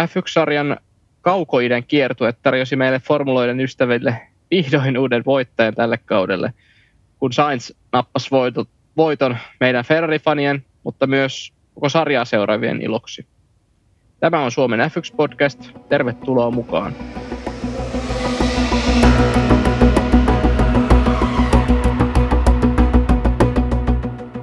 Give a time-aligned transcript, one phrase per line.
[0.00, 0.76] F1-sarjan
[1.20, 4.20] kaukoiden kiertue tarjosi meille formuloiden ystäville
[4.50, 6.52] vihdoin uuden voittajan tälle kaudelle,
[7.18, 8.30] kun Sainz nappasi
[8.96, 13.26] voiton, meidän Ferrari-fanien, mutta myös koko sarjaa seuraavien iloksi.
[14.20, 15.78] Tämä on Suomen F1-podcast.
[15.88, 16.94] Tervetuloa mukaan.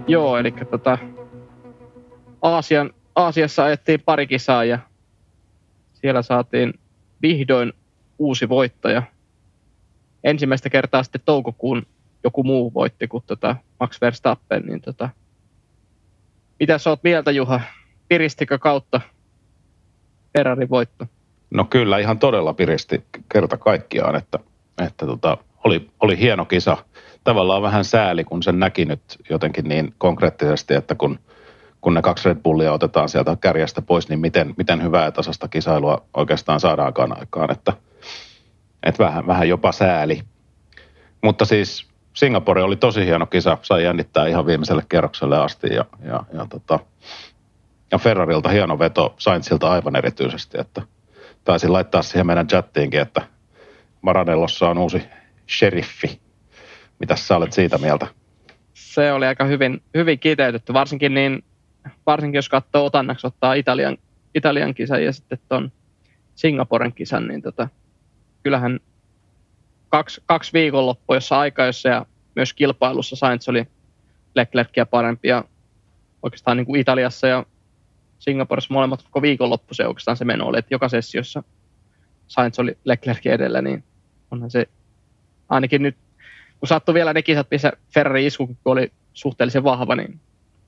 [0.08, 0.98] Joo, eli tota,
[2.42, 4.80] Aasian, Aasiassa ajettiin pari kisaa ja
[6.02, 6.74] siellä saatiin
[7.22, 7.74] vihdoin
[8.20, 9.04] uusi voittaja.
[10.24, 11.86] Ensimmäistä kertaa sitten toukokuun
[12.24, 14.64] joku muu voitti kuin tota Max Verstappen.
[14.66, 15.10] Niin tota,
[16.60, 17.62] mitä sä oot mieltä Juha?
[18.08, 19.02] Piristikö kautta
[20.38, 21.06] Ferrari voitto?
[21.52, 24.40] No kyllä, ihan todella piristi kerta kaikkiaan, että,
[24.86, 26.78] että tota, oli, oli hieno kisa.
[27.24, 31.20] Tavallaan vähän sääli, kun sen näki nyt jotenkin niin konkreettisesti, että kun,
[31.82, 35.48] kun ne kaksi Red Bullia otetaan sieltä kärjestä pois, niin miten, miten hyvää ja tasasta
[35.48, 37.74] kisailua oikeastaan saadaankaan aikaan, että,
[38.84, 40.22] että vähän, vähän jopa sääli.
[41.24, 46.24] Mutta siis Singapore oli tosi hieno kisa, sai jännittää ihan viimeiselle kerrokselle asti ja, ja,
[46.34, 46.80] ja, tota,
[47.92, 50.82] ja Ferrarilta hieno veto, Sainzilta aivan erityisesti, että
[51.44, 53.22] taisin laittaa siihen meidän chattiinkin, että
[54.02, 55.04] Maranellossa on uusi
[55.50, 56.22] sheriffi.
[57.00, 58.08] Mitä sä olet siitä mieltä?
[58.74, 61.44] Se oli aika hyvin, hyvin kiteytetty, varsinkin, niin,
[62.06, 63.98] varsinkin jos katsoo otannaksi ottaa Italian,
[64.36, 65.72] Italian kisan ja sitten tuon
[66.36, 67.68] Singaporen kisan, niin tota,
[68.44, 68.80] kyllähän
[69.90, 73.68] kaksi, kaksi viikonloppua, jossa aikajossa ja myös kilpailussa Sainz oli
[74.36, 75.44] Leclercia parempi ja
[76.24, 77.46] oikeastaan niin kuin Italiassa ja
[78.20, 81.44] Singaporessa molemmat koko viikonloppu se oikeastaan se meno oli, että joka sessiossa
[82.28, 83.84] Sainz oli Leclerc edellä, niin
[84.32, 84.66] onhan se
[85.50, 85.98] ainakin nyt,
[86.60, 90.20] kun sattui vielä ne kisat, missä Ferrari isku oli suhteellisen vahva, niin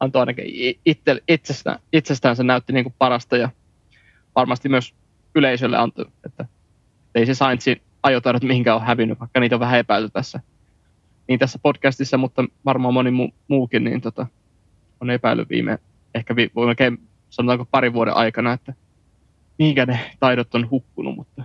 [0.03, 0.45] antoi ainakin
[0.85, 3.49] itse, itsestään, itsestään se näytti niin kuin parasta ja
[4.35, 4.93] varmasti myös
[5.35, 6.45] yleisölle antoi, että
[7.15, 10.39] ei se Sainzin ajotaidot mihinkään ole hävinnyt, vaikka niitä on vähän epäilty tässä,
[11.27, 14.27] niin tässä podcastissa, mutta varmaan moni mu, muukin niin tota,
[15.01, 15.79] on epäillyt viime,
[16.15, 16.97] ehkä vi, melkein
[17.29, 18.73] sanotaanko parin vuoden aikana, että
[19.59, 21.43] mihinkä ne taidot on hukkunut, mutta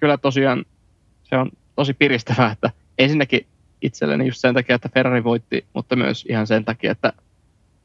[0.00, 0.64] kyllä tosiaan
[1.22, 3.46] se on tosi piristävää, että ensinnäkin
[3.82, 7.12] itselleni just sen takia, että Ferrari voitti, mutta myös ihan sen takia, että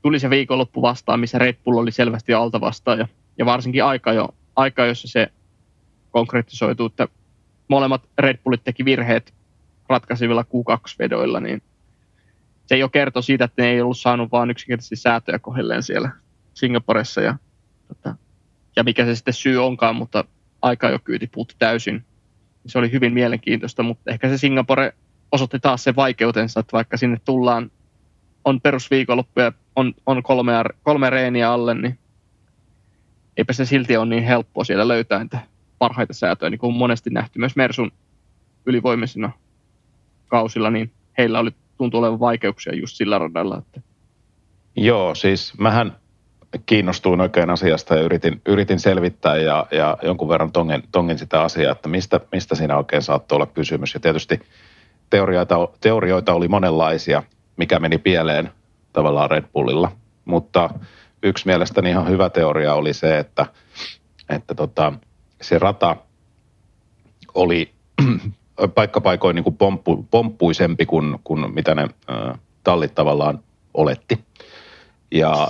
[0.07, 3.07] tuli se viikonloppu vastaan, missä Red Bull oli selvästi alta vastaan ja,
[3.37, 5.27] ja varsinkin aika, jo, aika, jossa se
[6.11, 7.07] konkretisoituu, että
[7.67, 9.33] molemmat Red Bullit teki virheet
[9.89, 11.61] ratkaisivilla Q2-vedoilla, niin
[12.65, 16.11] se ei ole kerto siitä, että ne ei ollut saanut vaan yksinkertaisesti säätöjä kohdilleen siellä
[16.53, 17.35] Singaporessa ja,
[17.87, 18.15] tota,
[18.75, 20.23] ja mikä se sitten syy onkaan, mutta
[20.61, 22.05] aika jo kyyti puutti täysin.
[22.65, 24.93] Se oli hyvin mielenkiintoista, mutta ehkä se Singapore
[25.31, 27.71] osoitti taas sen vaikeutensa, että vaikka sinne tullaan,
[28.45, 31.99] on perusviikonloppu ja on, on kolme, kolme reeniä alle, niin
[33.37, 35.39] eipä se silti ole niin helppoa siellä löytää niitä
[35.79, 37.91] parhaita säätöjä, niin kuin on monesti nähty myös Mersun
[38.65, 39.31] ylivoimaisina
[40.27, 43.57] kausilla, niin heillä oli tuntuu olevan vaikeuksia just sillä radalla.
[43.57, 43.81] Että...
[44.75, 45.95] Joo, siis mähän
[46.65, 51.71] kiinnostuin oikein asiasta ja yritin, yritin selvittää ja, ja jonkun verran tongin, tongin sitä asiaa,
[51.71, 53.93] että mistä, mistä siinä oikein saattoi olla kysymys.
[53.93, 54.39] Ja tietysti
[55.09, 57.23] teorioita, teorioita oli monenlaisia,
[57.57, 58.51] mikä meni pieleen
[58.97, 59.91] tavallaan Red Bullilla.
[60.25, 60.69] Mutta
[61.23, 63.45] yksi mielestäni ihan hyvä teoria oli se, että,
[64.29, 64.93] että tota,
[65.41, 65.95] se rata
[67.33, 67.71] oli
[68.75, 73.39] paikkapaikoin niin kuin pomppu, pomppuisempi kuin, kuin mitä ne äh, tallit tavallaan
[73.73, 74.25] oletti.
[75.11, 75.47] Ja,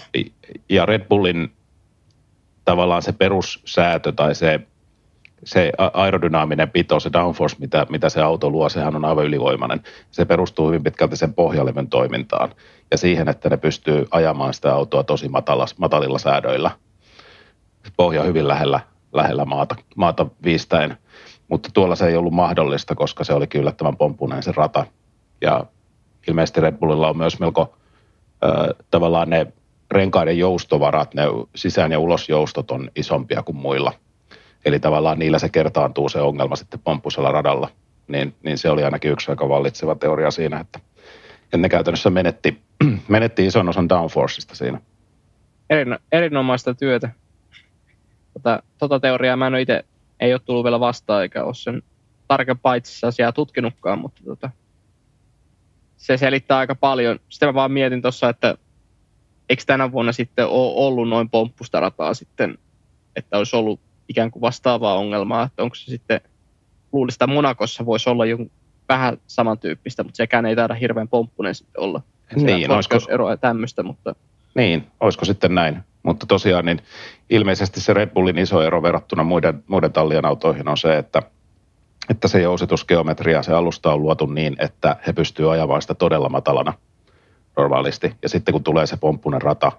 [0.70, 1.52] ja Red Bullin
[2.66, 4.60] tavallaan se perussäätö tai se,
[5.44, 9.84] se aerodynaaminen pito, se downforce, mitä, mitä se auto luo, sehän on aivan ylivoimainen.
[10.12, 12.52] Se perustuu hyvin pitkälti sen pohjaleven toimintaan
[12.92, 16.72] ja siihen, että ne pystyy ajamaan sitä autoa tosi matala, matalilla säädöillä.
[17.98, 18.80] Pohja hyvin lähellä,
[19.14, 20.98] lähellä maata, maata viistäen.
[21.48, 24.86] Mutta tuolla se ei ollut mahdollista, koska se oli yllättävän pompuneen se rata.
[25.42, 25.66] Ja
[26.28, 27.78] ilmeisesti Red Bullilla on myös melko
[28.92, 29.48] tavallaan ne
[29.92, 31.24] renkaiden joustovarat, ne
[31.56, 33.94] sisään- ja ulosjoustot on isompia kuin muilla.
[34.66, 37.70] Eli tavallaan niillä se kertaantuu se ongelma sitten pomppusella radalla.
[38.08, 40.80] Niin, niin se oli ainakin yksi aika vallitseva teoria siinä, että,
[41.48, 42.62] että ne käytännössä menetti,
[43.08, 44.82] menetti ison osan downforceista siinä.
[45.70, 47.10] Erin, erinomaista työtä.
[48.34, 49.86] Tota, tota teoriaa mä en itse,
[50.20, 51.84] ei ole tullut vielä vastaan, eikä ole sen
[52.28, 54.50] tarkempaa itse asiassa tutkinutkaan, mutta tota,
[55.98, 57.20] se selittää aika paljon.
[57.30, 58.58] Sitten mä vaan mietin tuossa, että
[59.50, 62.58] eikö tänä vuonna sitten ole ollut noin pomppusta rataa sitten,
[63.16, 63.80] että olisi ollut
[64.10, 66.22] ikään kuin vastaavaa ongelmaa, että onko se sitten,
[66.92, 68.52] luulisin, että Monakossa voisi olla jonkun
[68.90, 72.02] vähän samantyyppistä, mutta sekään ei taida hirveän pomppunen sitten olla.
[72.36, 72.96] Niin, olisiko...
[73.10, 74.16] eroa tämmöistä, mutta...
[74.56, 75.84] Niin, olisiko sitten näin.
[76.04, 76.82] Mutta tosiaan niin
[77.30, 81.22] ilmeisesti se Red Bullin iso ero verrattuna muiden, muiden tallien autoihin on se, että,
[82.10, 86.74] että se jousitusgeometria, se alusta on luotu niin, että he pystyvät ajamaan sitä todella matalana
[87.58, 88.16] normaalisti.
[88.22, 89.72] Ja sitten kun tulee se pomppunen rata,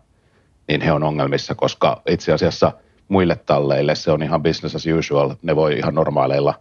[0.69, 2.72] niin he on ongelmissa, koska itse asiassa
[3.08, 5.34] muille talleille se on ihan business as usual.
[5.43, 6.55] Ne voi ihan normaaleilla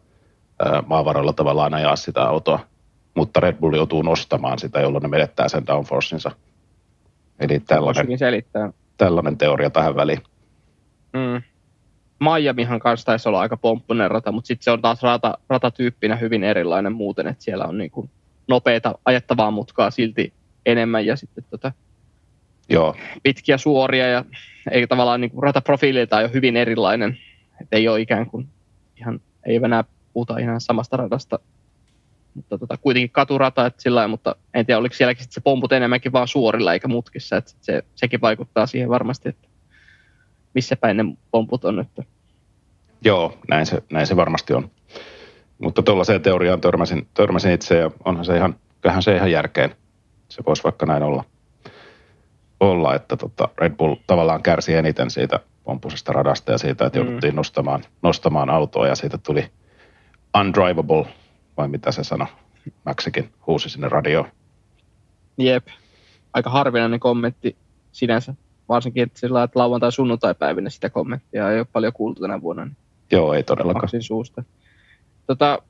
[0.85, 2.59] maavaroilla tavallaan ajaa sitä autoa.
[3.15, 6.31] Mutta Red Bull joutuu nostamaan sitä, jolloin ne menettää sen downforcinsa.
[7.39, 8.71] Eli tällainen, selittää.
[8.97, 10.21] tällainen teoria tähän väliin.
[11.13, 11.41] Mm.
[12.19, 16.43] Miamihan kanssa taisi olla aika pomppunen rata, mutta sitten se on taas rata, ratatyyppinä hyvin
[16.43, 18.09] erilainen muuten, että siellä on niin kuin
[18.47, 20.33] nopeita ajettavaa mutkaa silti
[20.65, 21.71] enemmän ja sitten tota,
[22.69, 22.95] Joo.
[23.23, 24.25] pitkiä suoria ja
[24.71, 27.17] ei tavallaan niin kuin rataprofiililta ole hyvin erilainen.
[27.61, 28.47] että ei ole ikään kuin
[28.99, 29.83] ihan, ei enää
[30.17, 31.39] puhuta ihan samasta radasta,
[32.33, 36.11] mutta tota, kuitenkin katurata, että sillä lailla, mutta en tiedä, oliko sielläkin se pomput enemmänkin
[36.11, 39.47] vaan suorilla eikä mutkissa, että se, sekin vaikuttaa siihen varmasti, että
[40.53, 42.07] missä päin ne pomput on nyt.
[43.01, 44.71] Joo, näin se, näin se varmasti on.
[45.59, 49.75] Mutta tuollaiseen teoriaan törmäsin, törmäsin itse ja onhan se ihan, kyllähän se ihan järkeen.
[50.29, 51.23] Se voisi vaikka näin olla,
[52.59, 57.05] olla että tota Red Bull tavallaan kärsi eniten siitä pompusesta radasta ja siitä, että mm.
[57.05, 59.49] jouduttiin nostamaan, nostamaan autoa ja siitä tuli
[60.39, 61.05] undrivable,
[61.57, 62.27] vai mitä se sanoi.
[62.85, 64.31] Maxikin huusi sinne radioon.
[65.37, 65.67] Jep,
[66.33, 67.57] aika harvinainen kommentti
[67.91, 68.33] sinänsä
[68.69, 72.65] varsinkin että sillä että lauantai sunnuntai päivinä sitä kommenttia ei ole paljon kuultu tänä vuonna.
[72.65, 72.77] Niin
[73.11, 74.01] Joo, ei todellakaan.
[74.01, 74.43] suusta.
[75.27, 75.61] Tota,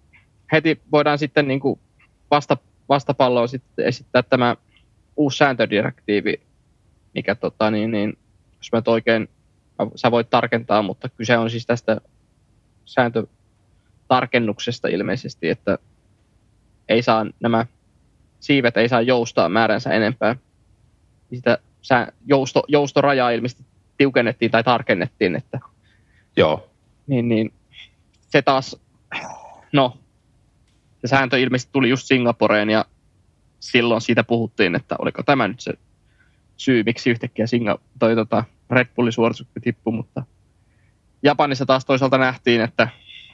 [0.52, 1.80] heti voidaan sitten niin kuin
[2.32, 2.58] vasta,
[2.90, 4.56] vastapalloa sitten esittää tämä
[5.16, 6.42] uusi sääntödirektiivi,
[7.14, 8.18] mikä tota, niin, niin,
[8.58, 9.30] jos mä oikein,
[9.96, 12.02] sä voit tarkentaa, mutta kyse on siis tästä
[14.08, 15.78] sääntötarkennuksesta ilmeisesti, että
[16.90, 17.66] ei saa nämä
[18.40, 20.36] siivet ei saa joustaa määränsä enempää.
[21.34, 23.64] Sitä jousto, joustoraja ilmeisesti
[23.98, 25.60] tiukennettiin tai tarkennettiin, että
[26.36, 26.70] Joo.
[27.08, 27.54] Niin, niin
[28.30, 28.76] se taas,
[29.74, 29.98] no,
[31.02, 32.86] se sääntö ilmeisesti tuli just Singaporeen ja
[33.60, 35.74] silloin siitä puhuttiin, että oliko tämä nyt se
[36.58, 40.24] syy, miksi yhtäkkiä Singa, toi tota Red Bullin suorituskyky tippui, mutta
[41.24, 42.90] Japanissa taas toisaalta nähtiin, että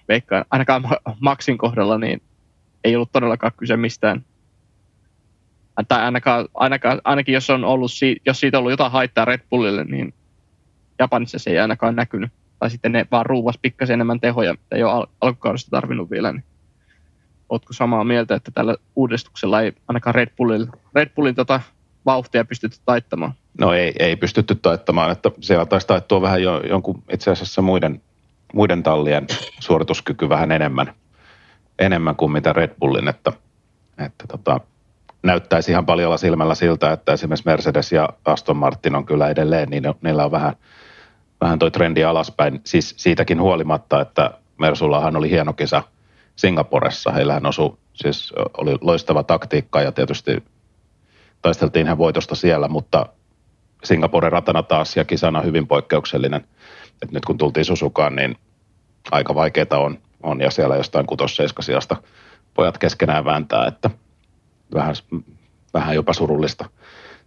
[0.08, 0.84] veikkaan ainakaan
[1.20, 2.22] Maxin kohdalla niin
[2.84, 4.26] ei ollut todellakaan kyse mistään
[5.88, 7.92] tai ainakaan, ainakaan, ainakin jos, on ollut,
[8.26, 10.14] jos siitä on ollut jotain haittaa Red Bullille, niin
[11.00, 12.32] Japanissa se ei ainakaan näkynyt.
[12.60, 16.32] Tai sitten ne vaan ruuvas pikkasen enemmän tehoja, mitä ei ole al- alkukaudesta tarvinnut vielä.
[16.32, 16.44] Niin
[17.50, 21.62] Oletko samaa mieltä, että tällä uudistuksella ei ainakaan Red Bullin, Red Bullin tota
[22.06, 23.34] vauhtia pystytty taittamaan?
[23.60, 28.02] No ei, ei pystytty taittamaan, että siellä taisi taittua vähän jo jonkun itse asiassa muiden,
[28.54, 29.28] muiden tallien
[29.60, 30.94] suorituskyky vähän enemmän,
[31.80, 33.34] enemmän kuin mitä Red Bullin, että,
[33.98, 34.60] että tota,
[35.24, 39.84] näyttäisi ihan paljon silmällä siltä, että esimerkiksi Mercedes ja Aston Martin on kyllä edelleen, niin
[40.02, 40.54] niillä on vähän,
[41.42, 42.62] vähän toi trendi alaspäin.
[42.64, 45.84] Siis siitäkin huolimatta, että Mersullahan oli hieno kisa
[46.36, 47.12] Singaporessa.
[47.12, 50.44] Heillähän osui, siis oli loistava taktiikka ja tietysti
[51.42, 53.06] taisteltiin ihan voitosta siellä, mutta
[53.83, 56.47] Singaporen ratana taas ja kisana hyvin poikkeuksellinen.
[57.01, 58.38] Et nyt kun tultiin Susukaan, niin
[59.12, 61.38] aika vaikeaa on, on ja siellä jostain kutos
[62.53, 63.89] pojat keskenään vääntää, että–
[64.74, 64.95] vähän,
[65.74, 66.69] vähän jopa surullista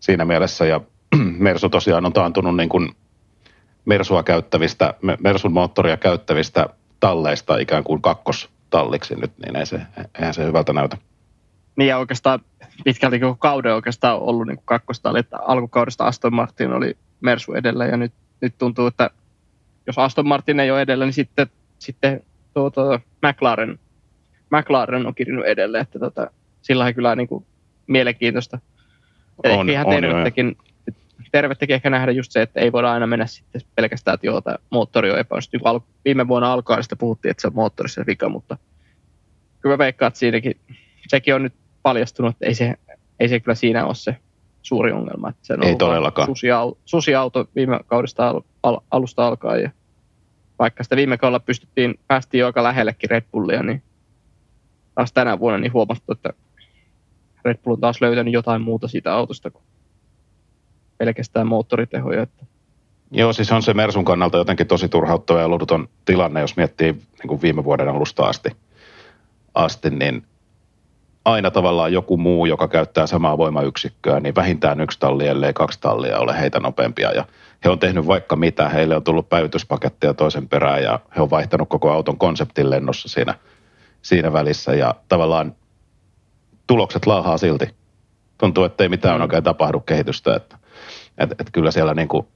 [0.00, 0.66] siinä mielessä.
[0.66, 0.80] Ja
[1.38, 2.96] Mersu tosiaan on taantunut niin kuin
[3.84, 6.68] Mersua käyttävistä, Mersun moottoria käyttävistä
[7.00, 9.80] talleista ikään kuin kakkostalliksi nyt, niin ei se,
[10.18, 10.98] eihän se hyvältä näytä.
[11.76, 12.40] Niin ja oikeastaan
[12.84, 17.96] pitkälti koko kauden oikeastaan ollut niin kakkostalli, että alkukaudesta Aston Martin oli Mersu edellä ja
[17.96, 19.10] nyt, nyt tuntuu, että
[19.86, 21.46] jos Aston Martin ei ole edellä, niin sitten,
[21.78, 22.22] sitten
[22.54, 23.78] tuota, McLaren,
[24.50, 26.30] McLaren on kirjannut edelle, että tota,
[26.62, 27.46] sillä on kyllä niin kuin
[27.86, 28.58] mielenkiintoista.
[29.44, 30.56] On, ihan tervettäkin,
[31.32, 34.56] tervettäkin ehkä nähdä just se, että ei voida aina mennä sitten pelkästään, että joo, tämä
[34.70, 35.84] moottori on epäonnistunut.
[36.04, 38.58] Viime vuonna alkaa sitä puhuttiin, että se on moottorissa vika, mutta
[39.60, 40.60] kyllä mä veikkaan, että siinäkin,
[41.08, 41.54] sekin on nyt
[41.86, 42.74] paljastunut, että ei se,
[43.20, 44.16] ei se kyllä siinä ole se
[44.62, 45.28] suuri ongelma.
[45.28, 46.28] Että se on ei todellakaan.
[46.28, 49.70] Susiauto, susiauto viime kaudesta al, al, alusta alkaen ja
[50.58, 53.82] vaikka sitä viime kaudella pystyttiin, päästiin jo aika lähellekin Red Bullia, niin
[54.94, 56.32] taas tänä vuonna niin huomattu, että
[57.44, 59.64] Red Bull on taas löytänyt jotain muuta siitä autosta kuin
[60.98, 62.22] pelkästään moottoritehoja.
[62.22, 62.46] Että.
[63.10, 67.28] Joo, siis on se Mersun kannalta jotenkin tosi turhauttava ja lohduton tilanne, jos miettii niin
[67.28, 68.48] kuin viime vuoden alusta asti,
[69.54, 70.26] asti, niin
[71.26, 76.18] aina tavallaan joku muu, joka käyttää samaa voimayksikköä, niin vähintään yksi talli, ellei kaksi tallia
[76.18, 77.12] ole heitä nopeampia.
[77.12, 77.24] Ja
[77.64, 81.68] he on tehnyt vaikka mitä, heille on tullut päivityspaketteja toisen perään ja he on vaihtanut
[81.68, 83.34] koko auton konseptin lennossa siinä,
[84.02, 84.74] siinä välissä.
[84.74, 85.54] Ja tavallaan
[86.66, 87.74] tulokset laahaa silti.
[88.38, 89.22] Tuntuu, että ei mitään mm.
[89.22, 90.36] oikein tapahdu kehitystä.
[90.36, 90.58] Että,
[91.18, 92.26] et, et kyllä siellä niin kuin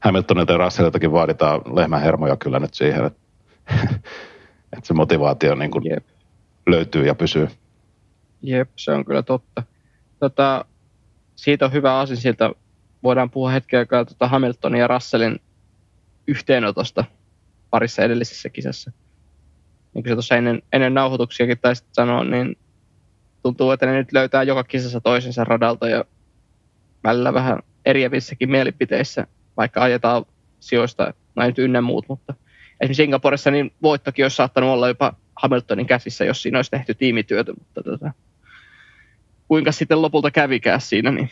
[0.00, 3.20] Hamiltonilta ja Russelliltakin vaaditaan lehmän hermoja kyllä nyt siihen, että,
[4.76, 6.04] että se motivaatio niin kuin Jep.
[6.66, 7.48] löytyy ja pysyy.
[8.42, 9.62] Jep, se on kyllä totta.
[10.20, 10.64] Tota,
[11.36, 12.50] siitä on hyvä asia siltä.
[13.02, 15.40] Voidaan puhua hetken aikaa tota Hamiltonin ja Russellin
[16.26, 17.04] yhteenotosta
[17.70, 18.92] parissa edellisessä kisassa.
[19.94, 22.58] Niin kuin se tuossa ennen, ennen nauhoituksiakin taisi sanoa, niin
[23.42, 26.04] tuntuu, että ne nyt löytää joka kisassa toisensa radalta ja
[27.04, 29.26] välillä vähän eriävissäkin mielipiteissä,
[29.56, 30.24] vaikka ajetaan
[30.60, 32.34] sijoista, näin nyt ynnä muut, mutta
[32.80, 37.52] esimerkiksi Singaporessa niin voittokin olisi saattanut olla jopa Hamiltonin käsissä, jos siinä olisi tehty tiimityötä,
[37.52, 38.12] mutta tota,
[39.48, 41.30] kuinka sitten lopulta kävikään siinä, niin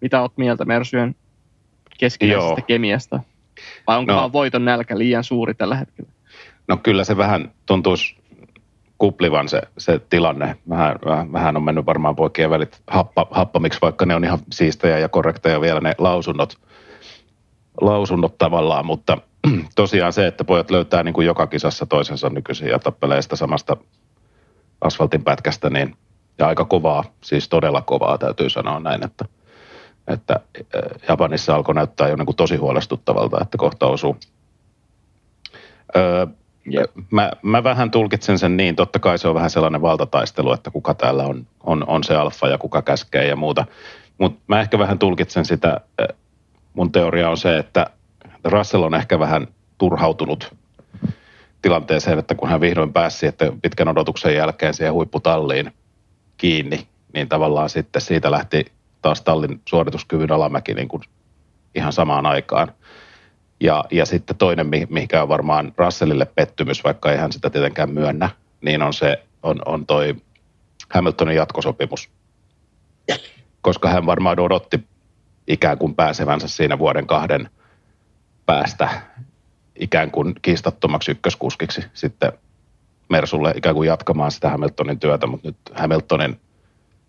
[0.00, 1.14] mitä olet mieltä Mersyön
[1.98, 3.20] keskinäisestä kemiasta?
[3.86, 4.18] Vai onko no.
[4.18, 6.10] vaan voiton nälkä liian suuri tällä hetkellä?
[6.68, 8.16] No kyllä se vähän tuntuisi
[8.98, 10.56] kuplivan se, se tilanne.
[10.68, 14.98] Vähän, vähän, vähän on mennyt varmaan poikien välit happa, happamiksi, vaikka ne on ihan siistejä
[14.98, 16.58] ja korrekteja vielä ne lausunnot,
[17.80, 19.18] lausunnot tavallaan, mutta
[19.74, 23.76] tosiaan se, että pojat löytää niin kuin joka kisassa toisensa nykyisin ja tappelee sitä samasta
[24.80, 25.96] asfaltin pätkästä, niin
[26.38, 29.24] ja aika kovaa, siis todella kovaa täytyy sanoa näin, että,
[30.08, 30.40] että
[31.08, 34.16] Japanissa alkoi näyttää jo niin kuin tosi huolestuttavalta, että kohta osuu.
[35.96, 36.26] Öö,
[36.72, 36.90] Yep.
[37.10, 40.94] Mä, mä vähän tulkitsen sen niin, totta kai se on vähän sellainen valtataistelu, että kuka
[40.94, 43.66] täällä on, on, on se alfa ja kuka käskee ja muuta.
[44.18, 45.80] Mutta mä ehkä vähän tulkitsen sitä,
[46.74, 47.86] mun teoria on se, että
[48.44, 49.46] Russell on ehkä vähän
[49.78, 50.54] turhautunut
[51.62, 55.72] tilanteeseen, että kun hän vihdoin pääsi että pitkän odotuksen jälkeen siihen huipputalliin
[56.36, 58.64] kiinni, niin tavallaan sitten siitä lähti
[59.02, 61.02] taas tallin suorituskyvyn alamäki niin kuin
[61.74, 62.72] ihan samaan aikaan.
[63.60, 68.30] Ja, ja sitten toinen, mikä on varmaan Russellille pettymys, vaikka ei hän sitä tietenkään myönnä,
[68.60, 70.16] niin on se, on, on toi
[70.94, 72.10] Hamiltonin jatkosopimus.
[73.60, 74.84] Koska hän varmaan odotti
[75.46, 77.50] ikään kuin pääsevänsä siinä vuoden kahden
[78.46, 78.88] päästä
[79.76, 82.32] ikään kuin kiistattomaksi ykköskuskiksi sitten
[83.08, 86.40] Mersulle ikään kuin jatkamaan sitä Hamiltonin työtä, mutta nyt Hamiltonin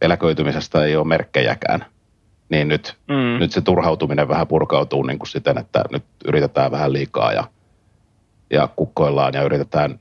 [0.02, 1.86] eläköitymisestä ei ole merkkejäkään
[2.50, 3.40] niin nyt, mm.
[3.40, 7.44] nyt se turhautuminen vähän purkautuu niin kuin siten, että nyt yritetään vähän liikaa ja,
[8.50, 10.00] ja kukkoillaan ja yritetään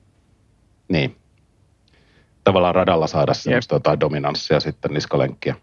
[0.89, 1.17] niin,
[2.45, 5.55] tavallaan radalla saada semmoista jotain dominanssia sitten niskalenkkiä.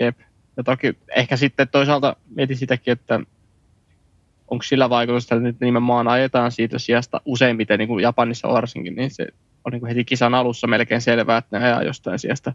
[0.00, 0.18] Jep.
[0.56, 3.20] Ja toki ehkä sitten toisaalta mietin sitäkin, että
[4.48, 9.10] onko sillä vaikutusta, että nyt nimenomaan ajetaan siitä sijasta useimmiten, niin kuin Japanissa varsinkin, niin
[9.10, 9.26] se
[9.64, 12.52] on niin heti kisan alussa melkein selvää, että ne ajaa jostain sijasta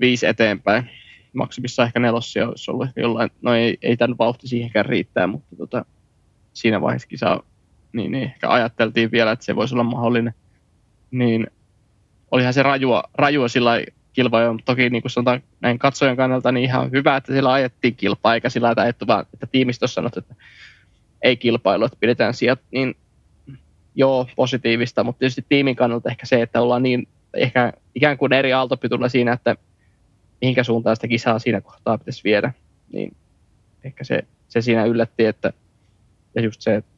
[0.00, 0.90] viisi eteenpäin
[1.32, 5.84] maksimissa ehkä nelossia olisi ollut jollain, no ei, ei tämän vauhti siihenkään riittää, mutta tota,
[6.52, 7.42] siinä vaiheessa kisa,
[7.92, 10.34] niin, niin ehkä ajatteltiin vielä, että se voisi olla mahdollinen.
[11.10, 11.46] Niin
[12.30, 13.80] olihan se rajua, rajua sillä
[14.12, 17.96] kilpaa, mutta toki niin kuin sanotaan näin katsojan kannalta, niin ihan hyvä, että sillä ajettiin
[17.96, 20.34] kilpaa, eikä sillä ajettu vaan, että tiimistossa sanot, että
[21.22, 22.94] ei kilpailu, että pidetään sieltä, niin
[23.94, 28.52] joo, positiivista, mutta tietysti tiimin kannalta ehkä se, että ollaan niin ehkä ikään kuin eri
[28.52, 29.56] aaltopitulla siinä, että
[30.40, 32.52] mihinkä suuntaan sitä kisaa siinä kohtaa pitäisi viedä,
[32.92, 33.16] niin
[33.84, 35.52] ehkä se, se siinä yllätti, että
[36.34, 36.90] ja just se, että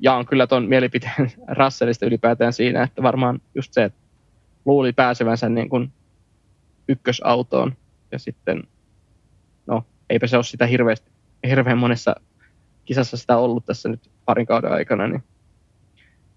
[0.00, 3.98] jaan kyllä ton mielipiteen Russellista ylipäätään siinä, että varmaan just se, että
[4.64, 5.92] luuli pääsevänsä niin kuin
[6.88, 7.76] ykkösautoon
[8.12, 8.62] ja sitten,
[9.66, 11.10] no eipä se ole sitä hirveästi,
[11.48, 12.14] hirveän monessa
[12.84, 15.22] kisassa sitä ollut tässä nyt parin kauden aikana, niin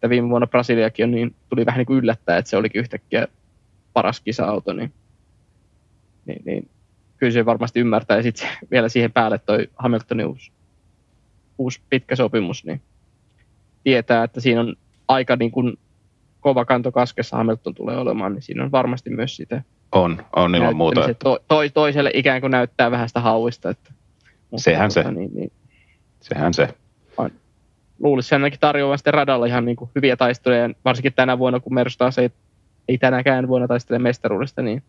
[0.03, 3.27] että viime vuonna Brasiliakin on niin, tuli vähän niin kuin yllättää, että se olikin yhtäkkiä
[3.93, 4.93] paras kisa-auto, niin
[6.25, 6.69] niin, niin
[7.17, 8.17] kyllä se varmasti ymmärtää.
[8.17, 10.51] Ja sitten vielä siihen päälle toi Hamiltonin uusi,
[11.57, 12.81] uusi pitkä sopimus, niin
[13.83, 14.75] tietää, että siinä on
[15.07, 15.79] aika niin kuin
[16.39, 20.75] kova kanto kaskessa Hamilton tulee olemaan, niin siinä on varmasti myös sitä on, on ilman
[20.75, 21.09] muuta.
[21.09, 21.23] Että...
[21.23, 23.69] To, to, toiselle ikään kuin näyttää vähän sitä hauista.
[23.69, 23.91] Että,
[24.51, 25.15] mutta Sehän tuota, se.
[25.15, 25.51] Niin, niin,
[26.21, 26.67] Sehän se.
[28.03, 31.97] Luulisi ainakin tarjoavan sitten radalla ihan niin kuin hyviä taisteluja, varsinkin tänä vuonna, kun Mersu
[31.97, 32.29] taas ei,
[32.87, 34.83] ei tänäkään vuonna taistele mestaruudesta, niin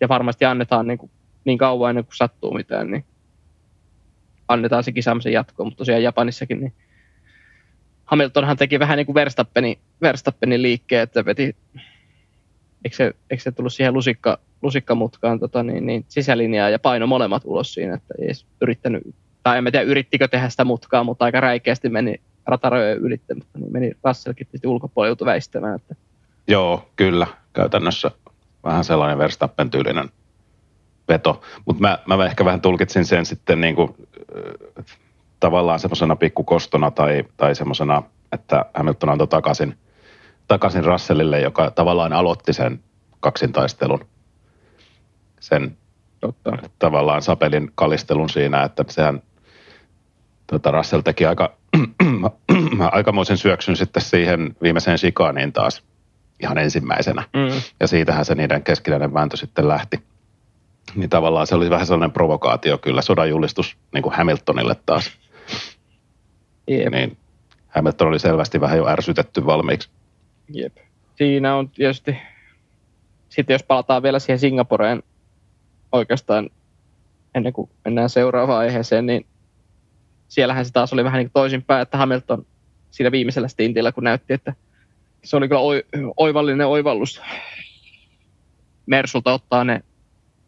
[0.00, 1.10] ja varmasti annetaan niin, kuin,
[1.44, 3.04] niin kauan ennen kuin sattuu mitään, niin
[4.48, 6.72] annetaan se kisaamisen jatkoon, mutta tosiaan Japanissakin niin
[8.04, 11.56] Hamiltonhan teki vähän niin kuin Verstappenin, Verstappenin liikkeen, että veti,
[12.84, 17.42] eikö se, eikö se tullut siihen lusikka, lusikkamutkaan tota, niin, niin sisälinjaa ja paino molemmat
[17.44, 19.02] ulos siinä, että ei edes yrittänyt,
[19.42, 23.92] tai en tiedä yrittikö tehdä sitä mutkaa, mutta aika räikeästi meni ratarajojen ylittämättä, niin meni
[24.04, 25.76] Russellkin ulkopuolelta väistämään.
[25.76, 25.94] Että...
[26.48, 28.10] Joo, kyllä, käytännössä
[28.64, 30.10] vähän sellainen Verstappen-tyylinen
[31.08, 31.42] veto.
[31.64, 33.94] Mutta mä, mä ehkä vähän tulkitsin sen sitten niin kuin,
[34.78, 34.84] äh,
[35.40, 39.78] tavallaan semmoisena pikkukostona tai, tai semmoisena, että Hamilton antoi takaisin,
[40.48, 42.80] takaisin Russellille, joka tavallaan aloitti sen
[43.20, 44.06] kaksintaistelun.
[45.40, 45.76] Sen
[46.20, 46.58] Totta.
[46.78, 49.22] tavallaan sapelin kalistelun siinä, että sehän
[50.46, 51.56] tota Russell teki aika,
[52.92, 55.82] aikamoisen syöksyn sitten siihen viimeiseen shikaaniin taas
[56.42, 57.22] ihan ensimmäisenä.
[57.32, 57.62] Mm.
[57.80, 60.02] Ja siitähän se niiden keskinäinen vääntö sitten lähti.
[60.94, 65.10] Niin tavallaan se oli vähän sellainen provokaatio kyllä, sodanjulistus niin kuin Hamiltonille taas.
[66.68, 66.92] Jep.
[66.92, 67.16] Niin
[67.68, 69.88] Hamilton oli selvästi vähän jo ärsytetty valmiiksi.
[70.48, 70.76] Jep.
[71.16, 72.16] Siinä on tietysti,
[73.28, 75.02] sitten jos palataan vielä siihen Singaporeen
[75.92, 76.50] oikeastaan
[77.34, 79.26] ennen kuin mennään seuraavaan aiheeseen, niin
[80.30, 82.46] siellähän se taas oli vähän niin toisinpäin, että Hamilton
[82.90, 84.54] siinä viimeisellä stintillä, kun näytti, että
[85.24, 85.60] se oli kyllä
[86.16, 87.22] oivallinen oivallus
[88.86, 89.80] Mersulta ottaa ne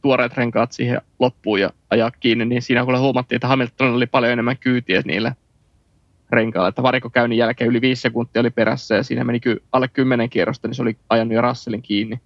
[0.03, 4.33] tuoreet renkaat siihen loppuun ja ajaa kiinni, niin siinä kun huomattiin, että Hamilton oli paljon
[4.33, 5.35] enemmän kyytiä niillä
[6.31, 9.41] renkailla, että varikokäynnin jälkeen yli viisi sekuntia oli perässä ja siinä meni
[9.73, 12.21] alle kymmenen kierrosta, niin se oli ajanut jo Russellin kiinni.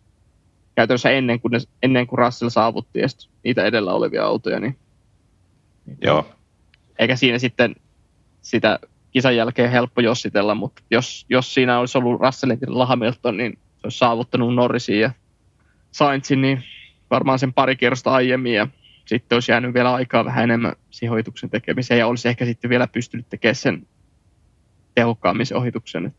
[0.74, 3.06] Käytännössä ennen kuin, ne, ennen kuin Russell saavutti ja
[3.44, 4.60] niitä edellä olevia autoja.
[4.60, 4.76] Niin,
[6.02, 6.35] Joo.
[6.98, 7.74] Eikä siinä sitten
[8.42, 8.78] sitä
[9.10, 13.80] kisan jälkeen helppo jossitella, mutta jos, jos siinä olisi ollut Russellin tilalla Hamilton, niin se
[13.84, 15.10] olisi saavuttanut Norrisin ja
[15.90, 16.62] Sainzin, niin
[17.10, 18.68] varmaan sen pari kierrosta aiemmin ja
[19.06, 23.28] sitten olisi jäänyt vielä aikaa vähän enemmän sijoituksen tekemiseen ja olisi ehkä sitten vielä pystynyt
[23.28, 23.86] tekemään sen
[24.94, 26.14] tehokkaammin se ohituksen.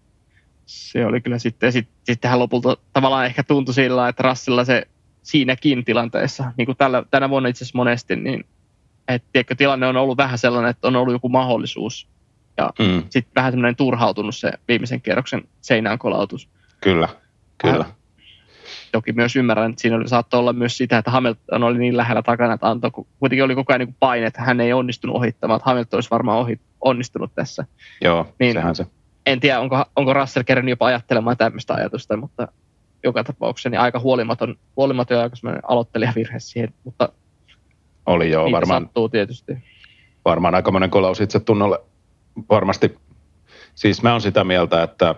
[0.66, 4.88] Se oli kyllä sitten, sit, sittenhän lopulta tavallaan ehkä tuntui sillä, että Rassilla se
[5.24, 8.46] siinäkin tilanteessa, niin kuin tällä, tänä vuonna itse asiassa monesti, niin
[9.08, 12.08] että tiedätkö, tilanne on ollut vähän sellainen, että on ollut joku mahdollisuus
[12.58, 13.04] ja mm.
[13.10, 16.50] sitten vähän semmoinen turhautunut se viimeisen kierroksen seinään kolautus.
[16.82, 17.10] Kyllä,
[17.58, 17.86] kyllä.
[17.86, 17.94] Äh,
[18.92, 22.54] toki myös ymmärrän, että siinä saattoi olla myös sitä, että Hamilton oli niin lähellä takana,
[22.54, 25.98] että antoi, kuitenkin oli koko ajan niin paine, että hän ei onnistunut ohittamaan, että Hamilton
[25.98, 27.66] olisi varmaan ohi, onnistunut tässä.
[28.02, 28.86] Joo, niin, sehän se.
[29.26, 32.48] En tiedä, onko, onko Russell kerännyt jopa ajattelemaan tämmöistä ajatusta, mutta
[33.04, 35.36] joka tapauksessa niin aika huolimaton, huolimaton ja aika
[35.68, 37.10] aloittelijavirhe siihen, mutta
[38.08, 38.84] oli joo, varmaan.
[38.84, 39.58] sattuu tietysti.
[40.26, 41.80] Varmaan aika monen kolaus itse tunnolle
[42.50, 42.96] varmasti.
[43.76, 45.16] Siis mä oon sitä mieltä, että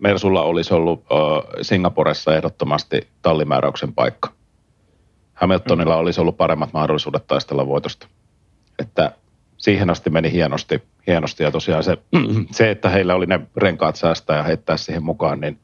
[0.00, 4.32] Mersulla olisi ollut uh, Singaporessa ehdottomasti tallimääräyksen paikka.
[5.34, 6.00] Hamiltonilla mm.
[6.00, 8.06] olisi ollut paremmat mahdollisuudet taistella voitosta.
[8.78, 9.12] Että
[9.56, 11.98] siihen asti meni hienosti, hienosti ja tosiaan se,
[12.50, 15.58] se, että heillä oli ne renkaat säästää ja heittää siihen mukaan, niin,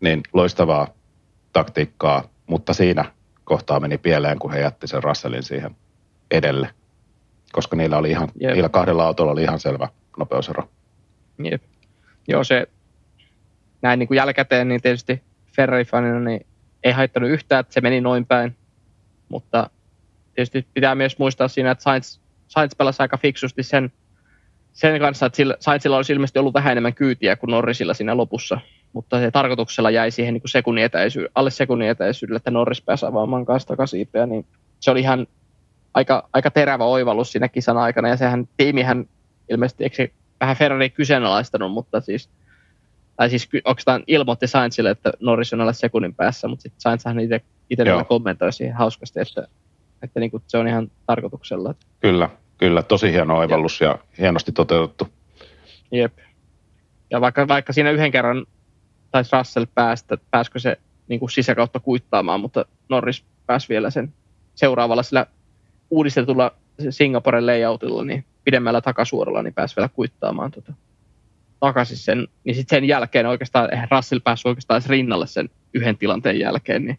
[0.00, 0.88] niin loistavaa
[1.52, 3.04] taktiikkaa, mutta siinä
[3.44, 5.76] kohtaa meni pieleen, kun he jätti sen Russellin siihen
[6.30, 6.70] edelle,
[7.52, 8.52] koska niillä, oli ihan, Jep.
[8.52, 10.68] niillä kahdella autolla oli ihan selvä nopeusero.
[11.44, 11.62] Jep.
[12.28, 12.66] Joo, se
[13.82, 15.22] näin niin kuin jälkikäteen, niin tietysti
[15.56, 16.46] Ferrari-fanina niin
[16.84, 18.56] ei haittanut yhtään, että se meni noin päin.
[19.28, 19.70] Mutta
[20.34, 23.92] tietysti pitää myös muistaa siinä, että Sainz, Sainz pelasi aika fiksusti sen,
[24.72, 28.60] sen kanssa, että sillä, Sainzilla olisi ilmeisesti ollut vähän enemmän kyytiä kuin Norrisilla siinä lopussa.
[28.92, 33.06] Mutta se tarkoituksella jäi siihen niin kuin sekunnin etäisy- alle sekunnin etäisyydelle, että Norris pääsi
[33.06, 34.46] avaamaan kanssa takasiipeä, niin
[34.80, 35.26] se oli ihan
[35.96, 39.04] aika, aika terävä oivallus siinä kisan aikana, ja sehän tiimihän
[39.48, 42.30] ilmeisesti, eikö se vähän Ferrari kyseenalaistanut, mutta siis
[43.16, 47.40] tai siis oikeastaan ilmoitti Sainzille, että Norris on alle sekunnin päässä, mutta sitten Sainzhan itse,
[47.70, 49.48] itse kommentoi siihen hauskasti, että,
[50.02, 51.74] että niin kuin se on ihan tarkoituksella.
[52.00, 52.82] Kyllä, kyllä.
[52.82, 55.08] Tosi hieno oivallus ja, ja hienosti toteutettu.
[55.92, 56.18] Jep.
[57.10, 58.46] Ja vaikka, vaikka siinä yhden kerran
[59.10, 60.78] taisi Russell päästä, pääskö se
[61.08, 64.12] niin kuin sisäkautta kuittaamaan, mutta Norris pääsi vielä sen
[64.54, 65.26] seuraavalla sillä
[65.90, 66.52] uudistetulla
[66.90, 70.72] Singaporen layoutilla, niin pidemmällä takasuoralla, niin pääsi vielä kuittaamaan tota
[71.60, 75.98] takaisin sen, niin sitten sen jälkeen oikeastaan, eihän Russell päässyt oikeastaan edes rinnalle sen yhden
[75.98, 76.98] tilanteen jälkeen, niin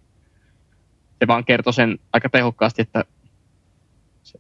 [1.20, 3.06] se vaan kertoi sen aika tehokkaasti, että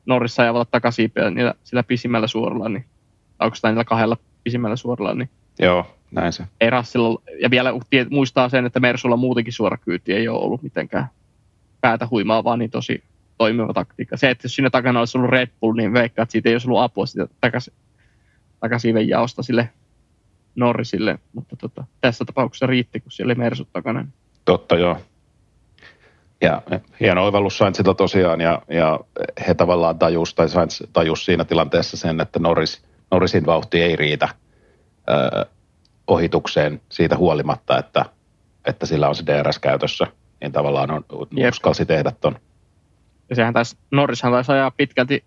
[0.05, 2.85] Norris sai avata takasiipeä niillä, sillä pisimmällä suoralla, niin
[3.39, 5.29] oikeastaan niillä kahdella pisimmällä suoralla, niin
[5.59, 6.43] Joo, näin se.
[6.61, 7.73] Ei Russell, ja vielä
[8.09, 11.07] muistaa sen, että Mersulla muutenkin suora kyyti ei ole ollut mitenkään
[11.81, 13.03] päätä huimaa, vaan niin tosi
[13.37, 14.17] toimiva taktiikka.
[14.17, 16.67] Se, että jos siinä takana olisi ollut Red Bull, niin veikkaa, että siitä ei olisi
[16.67, 17.73] ollut apua sitä takaisin,
[18.59, 19.69] takaisin jaosta sille
[20.55, 24.07] Norrisille, mutta tota, tässä tapauksessa riitti, kun siellä oli Mersut takana.
[24.45, 24.97] Totta, joo.
[26.41, 26.61] Ja
[26.99, 28.99] hieno oivallus Sainzilta tosiaan, ja, ja
[29.47, 34.29] he tavallaan tajus, tai Sainz tajus siinä tilanteessa sen, että Norris, Norrisin vauhti ei riitä
[35.09, 35.45] ö,
[36.07, 38.05] ohitukseen siitä huolimatta, että,
[38.65, 40.07] että sillä on se DRS käytössä,
[40.41, 41.49] niin tavallaan on, Jep.
[41.49, 42.39] uskalsi tehdä ton.
[43.29, 45.23] Ja sehän taisi, Norrishan taisi ajaa pitkälti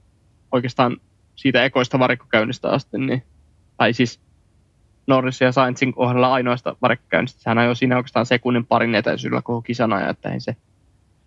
[0.53, 0.97] oikeastaan
[1.35, 3.23] siitä ekoista varikkokäynnistä asti, niin,
[3.77, 4.21] tai siis
[5.07, 7.43] Norris ja Sainzin kohdalla ainoasta varikkäynnistä.
[7.43, 10.57] Sehän jo siinä oikeastaan sekunnin parin etäisyydellä koko kisan ajan, että se.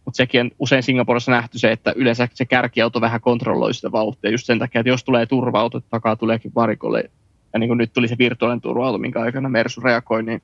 [0.05, 4.31] Mutta sekin on usein Singaporessa nähty se, että yleensä se kärkiauto vähän kontrolloi sitä vauhtia
[4.31, 7.12] just sen takia, että jos tulee turva-auto, takaa tuleekin varikolle.
[7.53, 10.41] Ja niin kuin nyt tuli se virtuaalinen turva-auto, minkä aikana Mersu reagoi, niin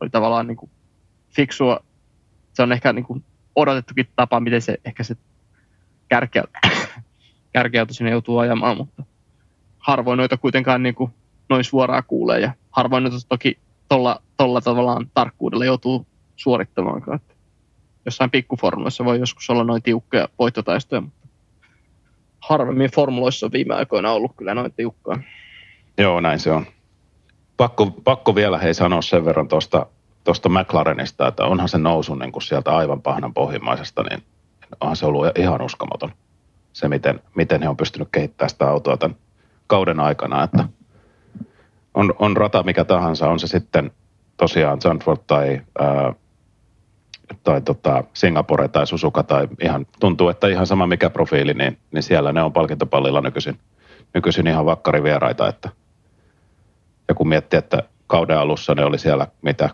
[0.00, 0.70] oli tavallaan niin kuin
[1.36, 1.80] fiksua.
[2.52, 3.24] Se on ehkä niin kuin
[3.56, 5.16] odotettukin tapa, miten se ehkä se
[6.08, 6.52] kärkiauto,
[7.52, 9.02] kärkiauto sinne joutuu ajamaan, mutta
[9.78, 11.10] harvoin noita kuitenkaan niin kuin
[11.48, 17.14] noin suoraan kuulee ja harvoin noita toki tolla, tolla tavallaan tarkkuudella joutuu suorittamaan.
[17.14, 17.34] Että
[18.04, 21.28] jossain pikkuformuloissa voi joskus olla noin tiukkoja voittotaistoja, mutta
[22.40, 25.20] harvemmin formuloissa on viime aikoina ollut kyllä noin tiukkaa.
[25.98, 26.66] Joo, näin se on.
[27.56, 29.86] Pakko, pakko vielä hei sanoa sen verran tuosta
[30.24, 34.22] tuosta McLarenista, että onhan se nousu niin kuin sieltä aivan pahnan pohjimmaisesta, niin
[34.80, 36.12] onhan se ollut ihan uskomaton.
[36.72, 39.16] Se, miten, miten he on pystynyt kehittämään sitä autoa tämän
[39.66, 40.68] kauden aikana, että
[41.94, 43.90] on, on rata mikä tahansa, on se sitten
[44.36, 46.14] tosiaan Zandvoort tai, ää,
[47.42, 52.02] tai tota Singapore tai Suzuka tai ihan, tuntuu, että ihan sama mikä profiili, niin, niin
[52.02, 53.58] siellä ne on palkintopallilla nykyisin,
[54.14, 55.70] nykyisin ihan vakkarivieraita, että
[57.08, 59.68] ja kun miettii, että kauden alussa ne oli siellä mitä 16-18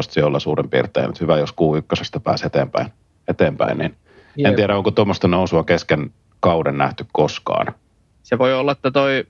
[0.00, 1.06] sijoilla suurin piirtein.
[1.06, 2.86] Nyt hyvä, jos Q1 pääsi eteenpäin,
[3.28, 3.96] eteenpäin niin
[4.36, 4.50] Jep.
[4.50, 7.74] en tiedä, onko tuommoista nousua kesken kauden nähty koskaan.
[8.22, 9.26] Se voi olla, että toi,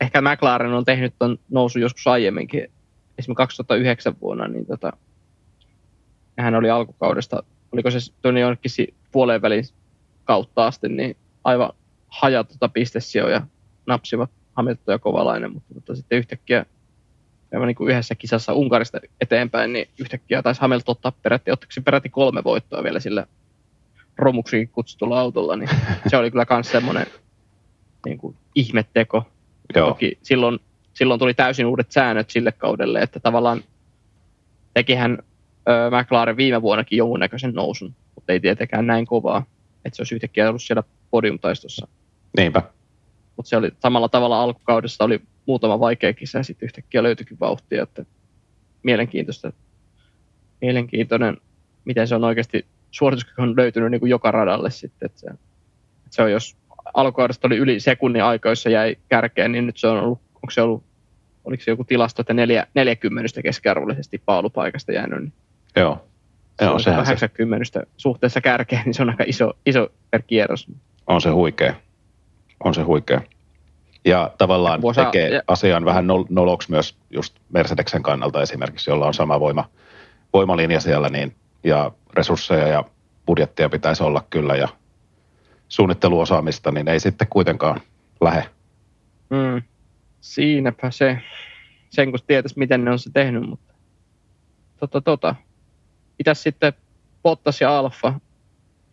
[0.00, 2.60] ehkä McLaren on tehnyt ton nousu joskus aiemminkin,
[3.18, 4.92] esimerkiksi 2009 vuonna, niin tota,
[6.38, 9.64] hän oli alkukaudesta, oliko se tuonne jonnekin puoleen välin
[10.24, 11.72] kautta asti, niin aivan
[12.08, 13.42] hajat tota pistesijoja
[13.86, 16.66] napsivat Hamilton ja Kovalainen, mutta tota, sitten yhtäkkiä
[17.54, 22.08] aivan niin kuin yhdessä kisassa Unkarista eteenpäin, niin yhtäkkiä taisi Hamilton ottaa peräti, ottaksi peräti
[22.08, 23.26] kolme voittoa vielä sillä
[24.18, 25.70] romuksikin kutsutulla autolla, niin
[26.06, 27.06] se oli kyllä myös semmoinen
[28.06, 29.24] niin kuin ihmetteko.
[29.76, 29.88] Joo.
[29.88, 30.58] Toki silloin,
[30.94, 33.64] silloin tuli täysin uudet säännöt sille kaudelle, että tavallaan
[34.74, 35.18] tekihän
[35.68, 39.44] ö, McLaren viime vuonnakin jonkunnäköisen nousun, mutta ei tietenkään näin kovaa,
[39.84, 41.88] että se olisi yhtäkkiä ollut siellä podiumtaistossa.
[42.36, 42.62] Niinpä.
[43.40, 47.82] Mutta se oli samalla tavalla alkukaudesta oli muutama vaikea kisa ja sitten yhtäkkiä löytyikin vauhtia,
[47.82, 48.04] että
[48.82, 49.52] mielenkiintoista.
[50.60, 51.36] Mielenkiintoinen,
[51.84, 55.40] miten se on oikeasti, suorituskyky on löytynyt niin kuin joka radalle sitten, että se, että
[56.10, 56.56] se on, jos
[56.94, 60.82] alkukaudesta oli yli sekunnin aikoissa jäi kärkeen, niin nyt se on ollut, onko se ollut,
[61.44, 65.32] oliko se joku tilasto, että neljä, 40 keskiarvollisesti paalupaikasta jäänyt, niin
[65.76, 66.06] Joo.
[66.58, 67.86] Se Joo, on 80 se.
[67.96, 70.66] suhteessa kärkeen, niin se on aika iso, iso per kierros.
[71.06, 71.74] On se huikea.
[72.64, 73.20] On se huikea.
[74.04, 75.42] Ja tavallaan Vuosa, tekee ja...
[75.46, 79.68] asian vähän noloksi myös just Mercedeksen kannalta esimerkiksi, jolla on sama voima,
[80.32, 82.84] voimalinja siellä, niin, ja resursseja ja
[83.26, 84.68] budjettia pitäisi olla kyllä, ja
[85.68, 87.80] suunnitteluosaamista, niin ei sitten kuitenkaan
[88.20, 88.44] lähe.
[89.30, 89.62] Mm.
[90.20, 91.18] Siinäpä se.
[91.90, 93.74] Sen kun tietäisi, miten ne on se tehnyt, mutta
[94.80, 95.34] tota, tota.
[96.18, 96.72] Mitäs sitten
[97.22, 98.20] Bottas ja Alfa?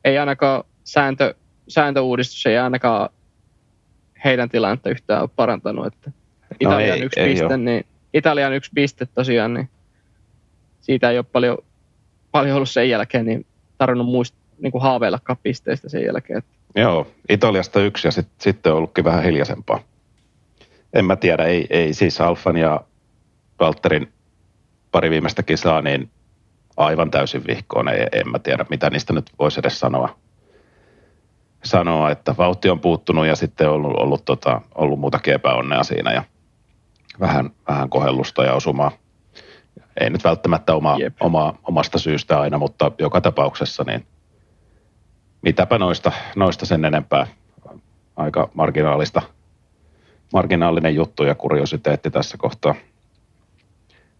[0.03, 1.35] Ei ainakaan sääntö,
[1.67, 3.09] sääntöuudistus ei ainakaan
[4.25, 5.85] heidän tilannetta yhtään ole parantanut.
[5.85, 6.11] Että
[6.59, 7.57] Italian no ei, yksi ei piste, ole.
[7.57, 9.69] niin Italian yksi piste tosiaan, niin
[10.79, 11.57] siitä ei ole paljon,
[12.31, 13.45] paljon ollut sen jälkeen, niin
[13.77, 16.39] tarvinnut muist, niin kuin haaveillakaan pisteistä sen jälkeen.
[16.39, 16.51] Että.
[16.75, 19.79] Joo, Italiasta yksi ja sit, sitten on ollutkin vähän hiljaisempaa.
[20.93, 22.81] En mä tiedä, ei, ei siis Alfan ja
[23.61, 24.13] Walterin
[24.91, 26.09] pari viimeistä kisaa, niin
[26.77, 27.87] aivan täysin vihkoon.
[27.87, 30.17] Ei, en mä tiedä, mitä niistä nyt voisi edes sanoa
[31.63, 36.13] sanoa, että vauhti on puuttunut ja sitten on ollut, ollut, tota, ollut muutakin epäonnea siinä
[36.13, 36.23] ja
[37.19, 38.91] vähän, vähän kohellusta ja osumaa.
[39.99, 44.07] Ei nyt välttämättä oma, oma, omasta syystä aina, mutta joka tapauksessa niin
[45.41, 47.27] mitäpä noista, noista sen enempää.
[48.15, 49.21] Aika marginaalista,
[50.33, 52.75] marginaalinen juttu ja kuriositeetti tässä kohtaa.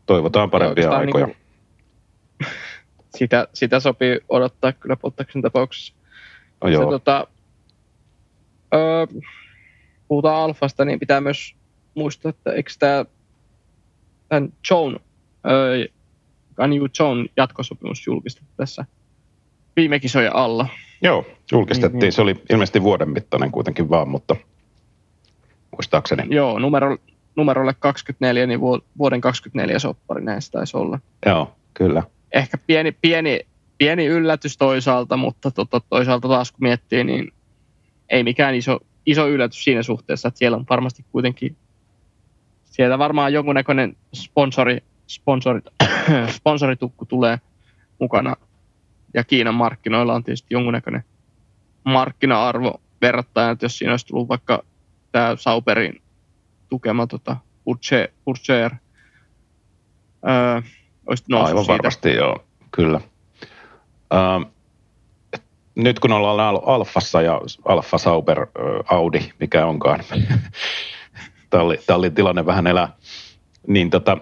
[0.06, 1.26] Toivotaan parempia aikoja.
[1.26, 2.50] Niin kuin,
[3.18, 5.94] sitä, sitä sopii odottaa kyllä Pottaksen tapauksessa.
[6.64, 6.84] Joo.
[6.84, 7.28] Se, tota,
[8.74, 9.06] öö,
[10.08, 11.56] puhutaan alfasta, niin pitää myös
[11.96, 13.06] muistaa, että eikö tämä
[14.30, 15.00] tämän Joan,
[15.52, 15.86] öö,
[16.56, 18.86] Ganyu Joan jatkosopimus julkistettu tässä
[19.76, 20.68] viime kisojen alla.
[21.02, 22.00] Joo, julkistettiin.
[22.00, 24.36] Niin, Se oli ilmeisesti vuoden mittainen kuitenkin vaan, mutta
[25.72, 26.36] muistaakseni.
[26.36, 26.98] Joo, numero,
[27.36, 28.60] numerolle 24, niin
[28.98, 31.00] vuoden 24 soppari näistä taisi olla.
[31.26, 32.04] Joo, kyllä.
[32.32, 33.40] Ehkä pieni, pieni
[33.78, 37.32] pieni yllätys toisaalta, mutta tota, toisaalta taas kun miettii, niin
[38.10, 41.58] ei mikään iso, iso yllätys siinä suhteessa, että siellä on varmasti kuitenkin,
[42.64, 45.62] sieltä varmaan jonkunnäköinen sponsori, sponsori,
[46.38, 47.40] sponsoritukku tulee
[48.00, 48.36] mukana.
[49.14, 51.04] Ja Kiinan markkinoilla on tietysti jonkunnäköinen
[51.84, 54.64] markkina-arvo verrattuna, että jos siinä olisi tullut vaikka
[55.12, 56.02] tämä Sauperin
[56.70, 57.38] tukema tota,
[58.26, 58.76] Purcher,
[60.28, 60.62] öö,
[61.08, 61.74] olisi noussut Aivan siitä.
[61.74, 63.02] varmasti, joo, kyllä.
[64.14, 64.52] Uh,
[65.76, 68.48] nyt kun ollaan Alfassa ja Alfa Sauber
[68.90, 70.00] Audi, mikä onkaan,
[71.50, 72.90] talli, tallin tilanne vähän elää,
[73.68, 74.18] niin tota,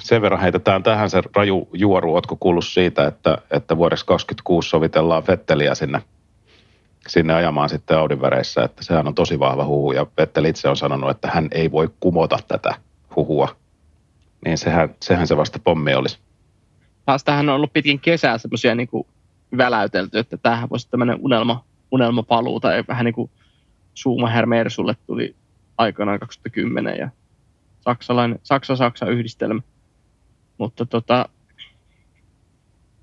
[0.00, 2.14] sen verran heitetään tähän se raju juoru.
[2.14, 6.02] Oletko kuullut siitä, että, että vuodeksi 2026 sovitellaan Vetteliä sinne
[7.08, 10.76] sinne ajamaan sitten Audin väreissä, että sehän on tosi vahva huhu ja Vettel itse on
[10.76, 12.74] sanonut, että hän ei voi kumota tätä
[13.16, 13.56] huhua.
[14.44, 16.18] Niin sehän, sehän se vasta pommi olisi.
[17.06, 18.88] Taas tähän on ollut pitkin kesää semmoisia niin
[19.56, 23.30] väläytelty, että tämähän voisi tämmöinen unelma, unelmapaluu tai vähän niin kuin
[23.94, 25.36] Schumacher Mersulle tuli
[25.78, 27.10] aikanaan 2010 ja
[27.80, 29.62] saksalainen, Saksa-Saksa yhdistelmä.
[30.58, 31.28] Mutta tota,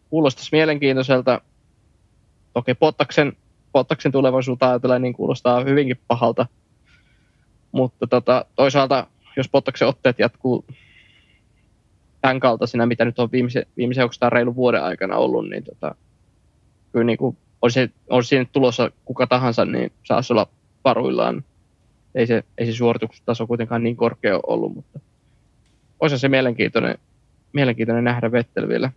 [0.09, 1.41] kuulostaisi mielenkiintoiselta.
[2.53, 3.33] Toki Pottaksen,
[3.71, 6.47] Pottaksen tulevaisuutta ajatellen niin kuulostaa hyvinkin pahalta.
[7.71, 10.65] Mutta tota, toisaalta, jos Pottaksen otteet jatkuu
[12.21, 15.95] tämän kaltaisina, mitä nyt on viimeisen, viimeisen reilun vuoden aikana ollut, niin tota,
[16.95, 20.47] kyllä niin kuin, olisi, olisi siinä tulossa kuka tahansa, niin saisi olla
[20.83, 21.43] varuillaan.
[22.15, 24.99] Ei se, ei se suoritustaso kuitenkaan niin korkea ollut, mutta
[25.99, 26.97] olisi se mielenkiintoinen,
[27.53, 28.91] mielenkiintoinen nähdä Vettel vielä.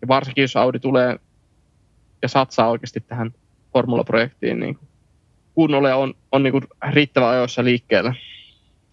[0.00, 1.18] Ja varsinkin, jos Audi tulee
[2.22, 3.34] ja satsaa oikeasti tähän
[3.72, 4.78] formulaprojektiin niin
[5.54, 8.14] kunnolla ja on, on niin kuin riittävän ajoissa liikkeellä.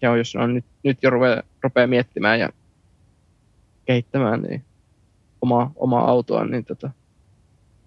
[0.02, 2.48] Ja jos on nyt, nyt jo rupeaa, rupeaa miettimään ja
[3.86, 4.64] kehittämään niin
[5.40, 6.90] omaa, omaa autoa, niin tota,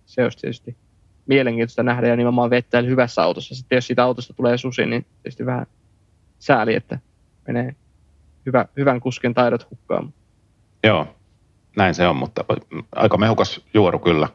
[0.09, 0.77] se olisi tietysti
[1.25, 3.55] mielenkiintoista nähdä ja nimenomaan vettä hyvässä autossa.
[3.55, 5.65] Sitten jos siitä autosta tulee susi, niin tietysti vähän
[6.39, 6.99] sääli, että
[7.47, 7.75] menee
[8.45, 10.13] hyvä, hyvän kusken taidot hukkaan.
[10.83, 11.07] Joo,
[11.77, 12.45] näin se on, mutta
[12.95, 14.27] aika mehukas juoru kyllä.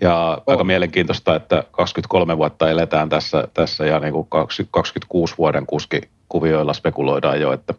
[0.00, 0.42] Ja on.
[0.46, 4.28] aika mielenkiintoista, että 23 vuotta eletään tässä, tässä ja niin kuin
[4.70, 7.74] 26 vuoden kuskikuvioilla spekuloidaan jo, että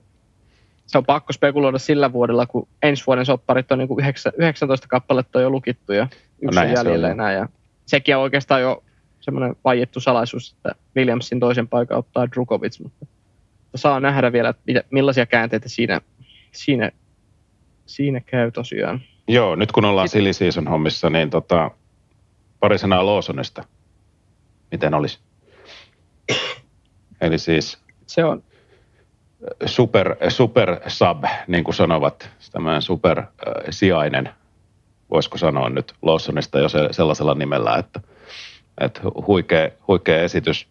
[0.85, 4.05] se on pakko spekuloida sillä vuodella, kun ensi vuoden sopparit on niin kuin
[4.37, 6.07] 19 kappaletta jo lukittu ja
[6.41, 7.31] yksi no jäljellä enää.
[7.31, 7.49] Ja
[7.85, 8.83] sekin on oikeastaan jo
[9.19, 13.05] semmoinen vaiettu salaisuus, että Williamsin toisen paikan ottaa Drukovic, mutta
[13.75, 16.01] saa nähdä vielä, että millaisia käänteitä siinä,
[16.51, 16.91] siinä,
[17.85, 19.01] siinä käy tosiaan.
[19.27, 21.71] Joo, nyt kun ollaan silly season hommissa, niin tota,
[22.59, 23.63] pari sanaa Lawsonista.
[24.71, 25.19] Miten olisi?
[27.21, 27.83] Eli siis...
[28.07, 28.43] Se on,
[29.65, 33.25] super, super sub, niin kuin sanovat, tämmöinen super äh,
[33.69, 34.29] sijainen,
[35.11, 37.99] voisiko sanoa nyt Lawsonista jo se, sellaisella nimellä, että,
[38.81, 40.67] että huikea, huikea esitys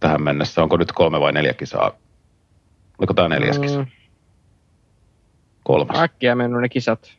[0.00, 0.62] tähän mennessä.
[0.62, 1.90] Onko nyt kolme vai neljä kisaa?
[2.98, 3.78] Oliko tämä neljäs kisa?
[3.78, 3.86] Mm.
[5.64, 5.98] Kolmas.
[5.98, 7.12] Äkkiä mennyt ne kisat.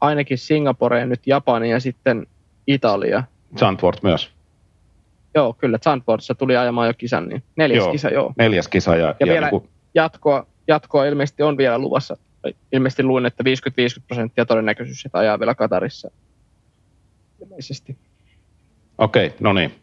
[0.00, 2.26] Ainakin Singaporeen, nyt Japani ja sitten
[2.66, 3.22] Italia.
[3.58, 4.30] Zandvoort myös.
[5.34, 5.78] Joo, kyllä.
[5.78, 8.32] Zandvoortissa tuli ajamaan jo kisan, niin neljäs joo, kisa, joo.
[8.38, 8.96] Neljäs kisa.
[8.96, 9.68] Ja, ja, ja vielä niin kuin...
[9.94, 12.16] jatkoa, jatkoa ilmeisesti on vielä luvassa.
[12.72, 13.44] Ilmeisesti luin, että
[14.00, 16.10] 50-50 prosenttia todennäköisyys, että ajaa vielä Katarissa.
[17.42, 17.96] Ilmeisesti.
[18.98, 19.74] Okei, okay, no niin.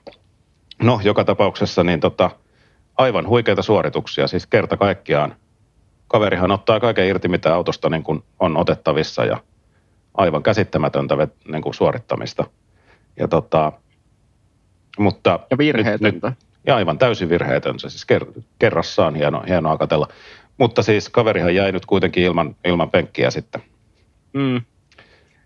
[0.84, 2.30] No, joka tapauksessa niin tota,
[2.98, 5.36] aivan huikeita suorituksia, siis kerta kaikkiaan.
[6.08, 9.38] Kaverihan ottaa kaiken irti, mitä autosta niin kuin on otettavissa ja
[10.14, 12.44] aivan käsittämätöntä niin kuin suorittamista.
[13.20, 13.72] Ja tota,
[14.98, 16.28] mutta ja virheetöntä.
[16.30, 20.08] Nyt, ja aivan täysin virheetöntä, siis ker- kerrassaan hieno, hienoa katella.
[20.58, 23.62] Mutta siis kaverihan jäi nyt kuitenkin ilman, ilman penkkiä sitten.
[24.34, 24.62] Mm.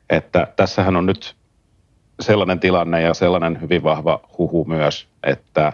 [0.10, 1.36] Että tässähän on nyt
[2.20, 5.74] sellainen tilanne ja sellainen hyvin vahva huhu myös, että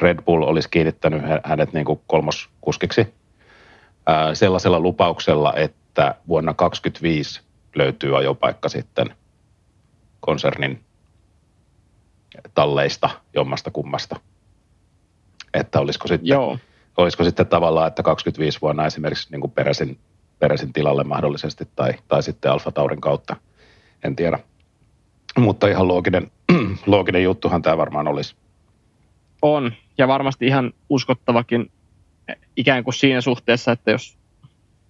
[0.00, 3.14] Red Bull olisi kiinnittänyt hänet niin kuin kolmoskuskiksi
[4.06, 7.40] ää, sellaisella lupauksella, että vuonna 2025
[7.74, 9.14] löytyy ajopaikka sitten
[10.20, 10.80] konsernin
[12.54, 14.20] talleista jommasta kummasta.
[15.54, 16.58] Että olisiko sitten, Joo.
[16.96, 19.98] olisiko sitten tavallaan, että 25 vuonna esimerkiksi niin kuin peräsin,
[20.38, 23.36] peräsin tilalle mahdollisesti tai, tai sitten Alfa Taurin kautta,
[24.04, 24.38] en tiedä.
[25.38, 26.30] Mutta ihan looginen,
[26.86, 28.34] looginen juttuhan tämä varmaan olisi.
[29.42, 31.70] On, ja varmasti ihan uskottavakin
[32.56, 34.18] ikään kuin siinä suhteessa, että jos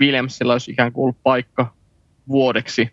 [0.01, 1.73] Williamsilla olisi ikään kuin ollut paikka
[2.29, 2.91] vuodeksi,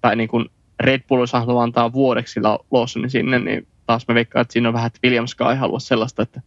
[0.00, 0.50] tai niin kuin
[0.84, 4.86] Red Bull olisi antaa vuodeksi Lawsonin sinne, niin taas me veikkaan, että siinä on vähän,
[4.86, 6.40] että Williamskaan ei halua sellaista, että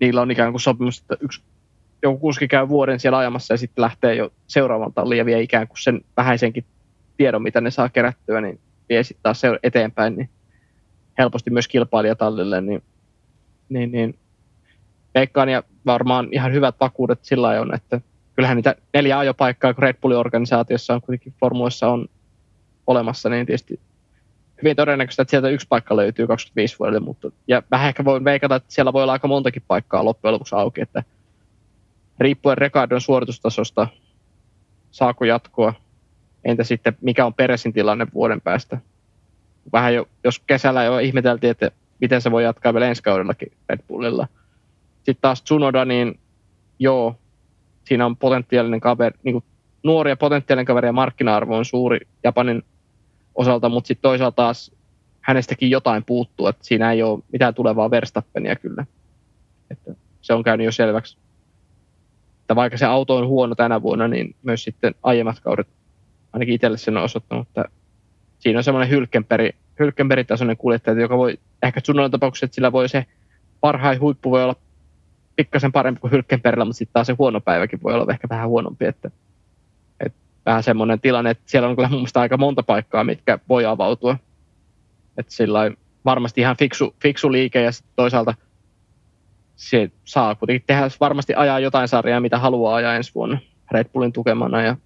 [0.00, 1.42] niillä on ikään kuin sopimus, että yksi,
[2.02, 5.68] joku kuski käy vuoden siellä ajamassa ja sitten lähtee jo seuraavan talliin ja vie ikään
[5.68, 6.64] kuin sen vähäisenkin
[7.16, 10.30] tiedon, mitä ne saa kerättyä, niin vie sitten taas eteenpäin, niin
[11.18, 12.82] helposti myös kilpailijatallille, niin,
[13.68, 14.18] niin, niin
[15.14, 18.00] veikkaan ja varmaan ihan hyvät vakuudet sillä on, että
[18.34, 22.08] kyllähän niitä neljä ajopaikkaa, kun Red Bullin organisaatiossa on kuitenkin formuissa on
[22.86, 23.80] olemassa, niin tietysti
[24.62, 28.56] hyvin todennäköistä, että sieltä yksi paikka löytyy 25 vuodelle, mutta ja vähän ehkä voin veikata,
[28.56, 31.02] että siellä voi olla aika montakin paikkaa loppujen lopuksi auki, että
[32.20, 33.88] riippuen Recardon suoritustasosta,
[34.90, 35.72] saako jatkoa,
[36.44, 38.78] entä sitten mikä on Peresin tilanne vuoden päästä.
[39.72, 41.70] Vähän jo, jos kesällä jo ihmeteltiin, että
[42.00, 44.28] miten se voi jatkaa vielä ensi kaudellakin Red Bullilla.
[44.96, 46.18] Sitten taas Tsunoda, niin
[46.78, 47.16] joo,
[47.84, 49.44] siinä on potentiaalinen kaveri, niin kuin
[49.82, 52.62] nuori ja potentiaalinen kaveri ja markkina-arvo on suuri Japanin
[53.36, 54.72] osalta, mutta sitten toisaalta taas
[55.20, 58.86] hänestäkin jotain puuttuu, että siinä ei ole mitään tulevaa Verstappenia kyllä.
[59.70, 61.18] Että se on käynyt jo selväksi.
[62.40, 65.68] Että vaikka se auto on huono tänä vuonna, niin myös sitten aiemmat kaudet,
[66.32, 67.64] ainakin itselle sen on osoittanut, että
[68.38, 73.06] siinä on semmoinen hylkenperi, hylkenperitasoinen kuljettaja, joka voi, ehkä Tsunodan tapauksessa, että sillä voi se
[73.60, 74.56] parhain huippu voi olla
[75.36, 78.84] pikkasen parempi kuin hylkenperillä, mutta sitten taas se huono päiväkin voi olla ehkä vähän huonompi,
[78.84, 79.10] että
[80.46, 84.16] vähän semmoinen tilanne, että siellä on kyllä mun mielestä aika monta paikkaa, mitkä voi avautua.
[85.18, 85.70] Että sillä
[86.04, 88.34] varmasti ihan fiksu, fiksu liike ja toisaalta
[89.56, 93.38] se saa kuitenkin tehdä, varmasti ajaa jotain sarjaa, mitä haluaa ajaa ensi vuonna
[93.70, 94.76] Red Bullin tukemana ja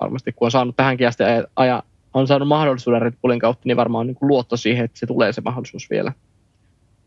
[0.00, 1.22] varmasti kun on saanut tähänkin asti
[1.56, 1.82] aja,
[2.14, 5.06] on saanut mahdollisuuden Red Bullin kautta, niin varmaan on niin kuin luotto siihen, että se
[5.06, 6.12] tulee se mahdollisuus vielä.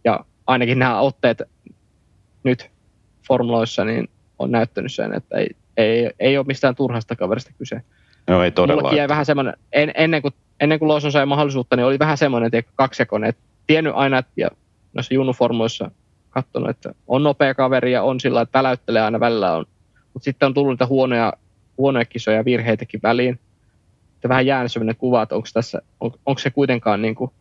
[0.04, 1.42] Ja ainakin nämä otteet
[2.44, 2.72] nyt
[3.28, 5.50] formuloissa niin on näyttänyt sen, että ei,
[5.80, 7.82] ei, ei ole mistään turhasta kaverista kyse.
[8.28, 8.98] No ei todellakaan.
[8.98, 12.50] jäi vähän semmoinen, en, ennen kuin, ennen kuin Lawson sai mahdollisuutta, niin oli vähän semmoinen
[12.54, 14.50] että kaksijakoinen, että tiennyt aina, että ja
[14.94, 15.92] noissa junuformuissa
[16.30, 19.66] katsonut, että on nopea kaveri ja on sillä, että väläyttelee aina välillä on.
[20.14, 21.34] Mutta sitten on tullut niitä huonoja,
[21.78, 23.40] huonoja kisoja ja virheitäkin väliin.
[24.16, 27.32] Että vähän jäänyt sellainen kuva, että onko, tässä, on, onko se kuitenkaan niin kuin,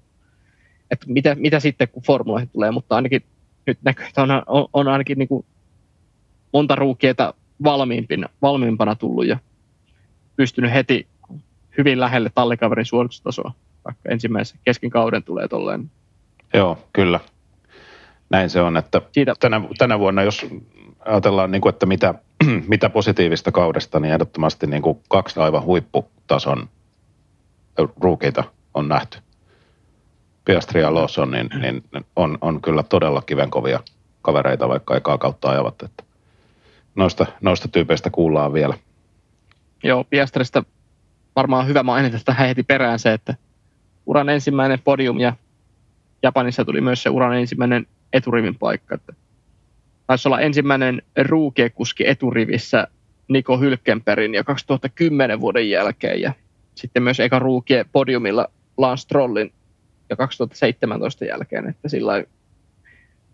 [0.91, 3.23] että mitä, mitä sitten kun formuloihin tulee, mutta ainakin
[3.67, 5.47] nyt näkyy, että on, on, on ainakin niin kuin
[6.53, 9.39] monta ruukieita valmiimpina, valmiimpana tullut ja
[10.37, 11.07] pystynyt heti
[11.79, 13.53] hyvin lähelle tallikaverin suoritustasoa,
[13.85, 15.91] vaikka ensimmäisen kesken kauden tulee tolleen.
[16.55, 17.21] Joo, kyllä.
[18.31, 19.35] Näin se on, että Siitä.
[19.41, 20.47] Tänä, tänä vuonna, jos
[21.01, 22.15] ajatellaan, niin kuin, että mitä,
[22.69, 26.69] mitä positiivista kaudesta, niin ehdottomasti niin kuin kaksi aivan huipputason
[28.01, 28.45] ruukeita
[28.75, 29.19] on nähty.
[30.45, 31.83] Piastri ja Lawson, niin, niin
[32.17, 33.81] on, on kyllä todella kivenkovia
[34.23, 35.83] kavereita, vaikka ekaa kautta ajavat.
[35.83, 36.05] Että
[36.99, 38.75] noista, noista tyypeistä kuullaan vielä.
[39.83, 40.65] Joo, Piastrista
[41.37, 43.35] varmaan hyvä mainita tähän heti perään se, että
[44.07, 45.33] uran ensimmäinen podium ja
[46.23, 48.95] Japanissa tuli myös se uran ensimmäinen eturivin paikka.
[48.95, 49.13] Että
[50.07, 52.87] taisi olla ensimmäinen ruukiekuski eturivissä
[53.29, 56.33] Niko Hylkenperin ja 2010 vuoden jälkeen ja
[56.75, 59.53] sitten myös eka ruukie podiumilla Lance Strollin
[60.11, 62.25] ja 2017 jälkeen, että sillä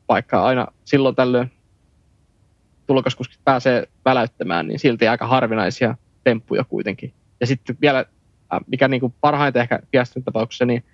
[0.09, 1.51] vaikka aina silloin tällöin
[2.87, 7.13] tulokaskuskit pääsee väläyttämään, niin silti aika harvinaisia temppuja kuitenkin.
[7.41, 10.85] Ja sitten vielä, äh, mikä niin kuin parhaiten ehkä Piastrin tapauksessa, niin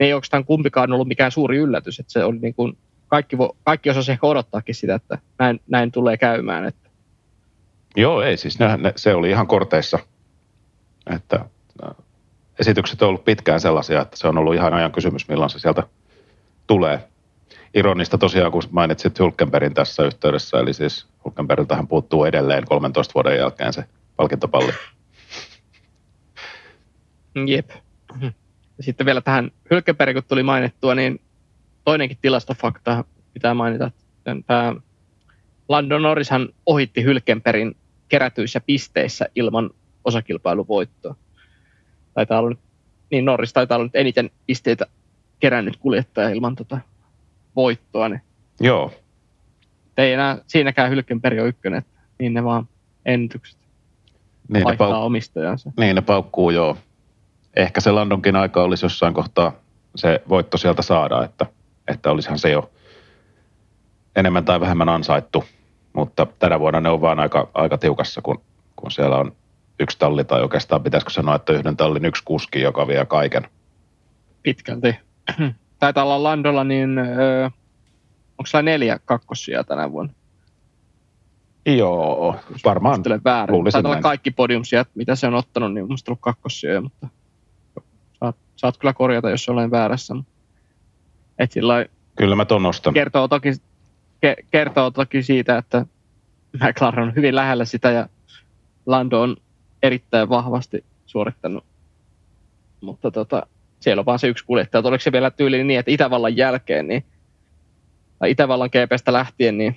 [0.00, 2.00] ei oikeastaan kumpikaan ollut mikään suuri yllätys.
[2.00, 5.92] Että se oli niin kuin, kaikki, vo, kaikki osasi ehkä odottaakin sitä, että näin, näin
[5.92, 6.64] tulee käymään.
[6.64, 6.90] Että.
[7.96, 9.98] Joo, ei siis ne, ne, se oli ihan korteissa.
[11.14, 11.44] Että
[11.84, 11.90] äh,
[12.58, 15.82] esitykset on ollut pitkään sellaisia, että se on ollut ihan ajan kysymys, milloin se sieltä
[16.66, 17.08] tulee.
[17.76, 23.72] Ironista tosiaan, kun mainitsit Hulkenbergin tässä yhteydessä, eli siis Hulkenbergiltähän puuttuu edelleen 13 vuoden jälkeen
[23.72, 23.84] se
[24.16, 24.72] palkintopalli.
[27.46, 27.70] Jep.
[28.80, 31.20] Sitten vielä tähän Hylkenberg, kun tuli mainittua, niin
[31.84, 33.90] toinenkin tilastofakta pitää mainita.
[34.46, 34.74] Tämä
[35.68, 37.76] Lando Norrishan ohitti Hylkenbergin
[38.08, 39.70] kerätyissä pisteissä ilman
[40.04, 41.14] osakilpailuvoittoa
[42.14, 42.58] taitaa olla nyt,
[43.10, 44.86] niin Norris taitaa olla nyt eniten pisteitä
[45.40, 46.78] kerännyt kuljettaja ilman tota
[47.56, 48.08] voittoa.
[48.08, 48.22] Niin
[48.60, 48.92] Joo.
[49.98, 52.68] Ei enää siinäkään Hylkenberg on ykkönen, että niin ne vaan
[53.06, 53.58] ennätykset
[54.48, 55.72] niin vaihtaa pauk- omistajansa.
[55.76, 56.76] Niin ne paukkuu, joo.
[57.56, 59.52] Ehkä se Landonkin aika olisi jossain kohtaa
[59.96, 61.46] se voitto sieltä saada, että,
[61.88, 62.70] että olisihan se jo
[64.16, 65.44] enemmän tai vähemmän ansaittu.
[65.92, 68.42] Mutta tänä vuonna ne on vaan aika, aika tiukassa, kun,
[68.76, 69.32] kun siellä on
[69.80, 73.48] yksi talli, tai oikeastaan pitäisikö sanoa, että yhden tallin yksi kuski, joka vie kaiken.
[74.42, 74.96] Pitkälti.
[75.78, 77.44] Taitaa olla Landolla, niin öö,
[78.38, 80.12] onko sillä neljä kakkosia tänä vuonna?
[81.66, 83.02] Joo, varmaan.
[83.24, 83.64] Väärin.
[83.72, 87.08] Taitaa olla kaikki podiumsia, mitä se on ottanut, niin on ollut kakkosia, mutta
[88.20, 90.14] saat, saat kyllä korjata, jos olen väärässä.
[91.38, 91.86] Et sillä
[92.16, 92.94] kyllä mä ton nostan.
[92.94, 93.52] Kertoo toki,
[94.20, 95.86] ke, kertoo toki siitä, että
[96.52, 98.08] McLaren on hyvin lähellä sitä ja
[98.86, 99.36] Lando on
[99.82, 101.64] erittäin vahvasti suorittanut.
[102.80, 103.46] Mutta tota,
[103.80, 104.82] siellä on vaan se yksi kuljettaja.
[104.84, 107.04] Oliko se vielä tyyli niin, että Itävallan jälkeen, niin,
[108.18, 109.76] tai Itävallan GPstä lähtien, niin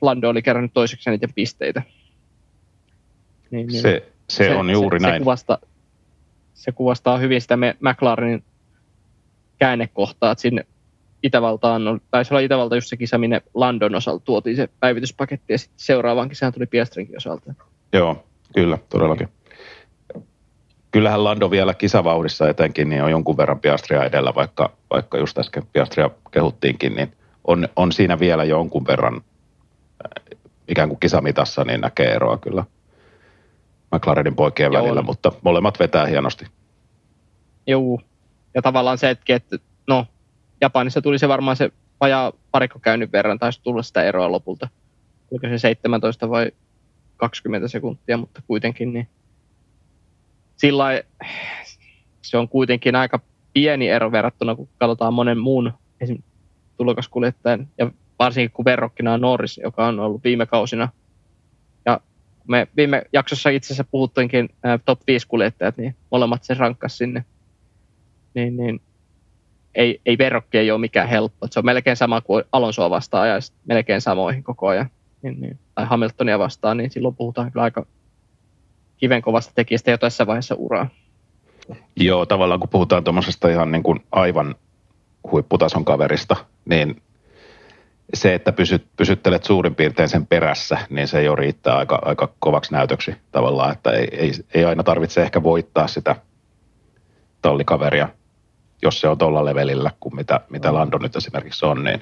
[0.00, 1.82] Lando oli kerännyt toiseksi niiden pisteitä.
[3.50, 5.14] Niin, niin se, se, se, on juuri se, näin.
[5.14, 5.58] Se kuvastaa,
[6.54, 8.44] se kuvastaa hyvin sitä McLarenin
[9.58, 10.66] käännekohtaa, että sinne
[11.22, 15.58] Itävaltaan, on, taisi olla Itävalta just se kisa, minne Landon osalta tuotiin se päivityspaketti ja
[15.58, 17.54] sitten seuraavaan kisaan tuli Piastrinkin osalta.
[17.92, 19.28] Joo, kyllä, todellakin
[20.96, 25.62] kyllähän Lando vielä kisavauhdissa etenkin niin on jonkun verran Piastria edellä, vaikka, vaikka just äsken
[25.72, 27.12] Piastria kehuttiinkin, niin
[27.44, 30.38] on, on siinä vielä jonkun verran äh,
[30.68, 32.64] ikään kuin kisamitassa, niin näkee eroa kyllä
[33.94, 34.82] McLarenin poikien Joo.
[34.82, 36.46] välillä, mutta molemmat vetää hienosti.
[37.66, 38.00] Joo,
[38.54, 40.06] Ja tavallaan se, että, että no,
[40.60, 41.70] Japanissa tuli se varmaan se
[42.00, 44.68] vajaa parikko käynyt verran, taisi tulla sitä eroa lopulta.
[45.30, 46.50] Oliko se 17 vai
[47.16, 49.08] 20 sekuntia, mutta kuitenkin niin
[50.56, 51.02] sillä
[52.22, 53.20] se on kuitenkin aika
[53.52, 56.22] pieni ero verrattuna, kun katsotaan monen muun esim.
[56.76, 60.88] tulokaskuljettajan, ja varsinkin kun verrokkina on Norris, joka on ollut viime kausina.
[61.86, 62.00] Ja
[62.48, 64.48] me viime jaksossa itse asiassa puhuttiinkin
[64.84, 67.24] top 5 kuljettajat, niin molemmat se rankkas sinne.
[68.34, 68.80] Niin, niin
[69.74, 71.46] ei, ei verrokki ei ole mikään helppo.
[71.50, 73.34] Se on melkein sama kuin Alonsoa vastaan ja
[73.64, 74.90] melkein samoihin koko ajan.
[75.22, 77.86] Niin, niin, tai Hamiltonia vastaan, niin silloin puhutaan kyllä aika
[78.96, 80.88] kivenkovasta tekijästä jo tässä vaiheessa uraa.
[81.96, 84.54] Joo, tavallaan kun puhutaan tuommoisesta ihan niin kuin aivan
[85.32, 87.02] huipputason kaverista, niin
[88.14, 92.72] se, että pysyt, pysyttelet suurin piirtein sen perässä, niin se jo riittää aika, aika kovaksi
[92.72, 96.16] näytöksi tavallaan, että ei, ei, ei aina tarvitse ehkä voittaa sitä
[97.42, 98.08] tallikaveria,
[98.82, 102.00] jos se on tuolla levelillä kuin mitä, mitä Lando nyt esimerkiksi on, niin,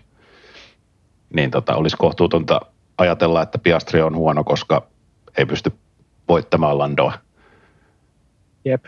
[1.34, 2.60] niin tota, olisi kohtuutonta
[2.98, 4.86] ajatella, että Piastri on huono, koska
[5.38, 5.72] ei pysty
[6.34, 7.18] voittamaan Landoa.
[8.64, 8.84] Jep.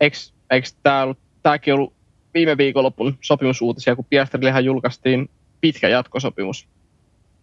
[0.00, 0.16] Eikö,
[0.50, 1.92] eikö tämä ollut, tämäkin ollut
[2.34, 5.30] viime viikonlopun sopimusuutisia, kun Piastrillehan julkaistiin
[5.60, 6.68] pitkä jatkosopimus.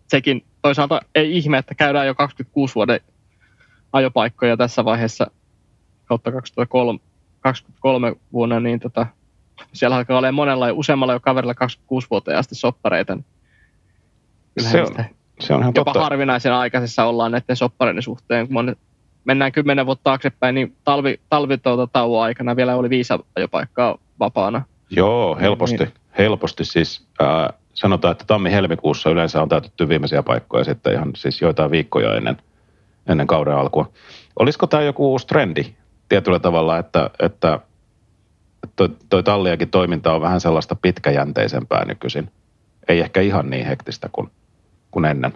[0.07, 2.99] Sekin toisaalta ei ihme, että käydään jo 26 vuoden
[3.93, 5.31] ajopaikkoja tässä vaiheessa
[6.05, 6.99] kautta 2003,
[7.39, 9.07] 2023 vuonna, niin tota,
[9.73, 13.17] siellä alkaa olemaan monella ja useammalla jo kaverilla 26 vuotta asti soppareita.
[14.59, 16.03] se on, se on ihan jopa totta.
[16.03, 18.47] harvinaisen aikaisessa ollaan näiden soppareiden suhteen.
[18.47, 18.75] Kun
[19.25, 24.61] mennään kymmenen vuotta taaksepäin, niin talvi, talvi tuota, tauon aikana vielä oli viisi ajopaikkaa vapaana.
[24.89, 25.77] Joo, helposti.
[25.77, 25.93] Niin.
[26.17, 27.07] Helposti siis.
[27.21, 32.37] Äh, sanotaan, että tammi-helmikuussa yleensä on täytetty viimeisiä paikkoja sitten ihan siis joitain viikkoja ennen,
[33.07, 33.91] ennen kauden alkua.
[34.39, 35.63] Olisiko tämä joku uusi trendi
[36.09, 37.59] tietyllä tavalla, että, että
[38.75, 42.31] toi, toi talliakin toiminta on vähän sellaista pitkäjänteisempää nykyisin.
[42.87, 44.31] Ei ehkä ihan niin hektistä kuin,
[44.91, 45.33] kuin ennen.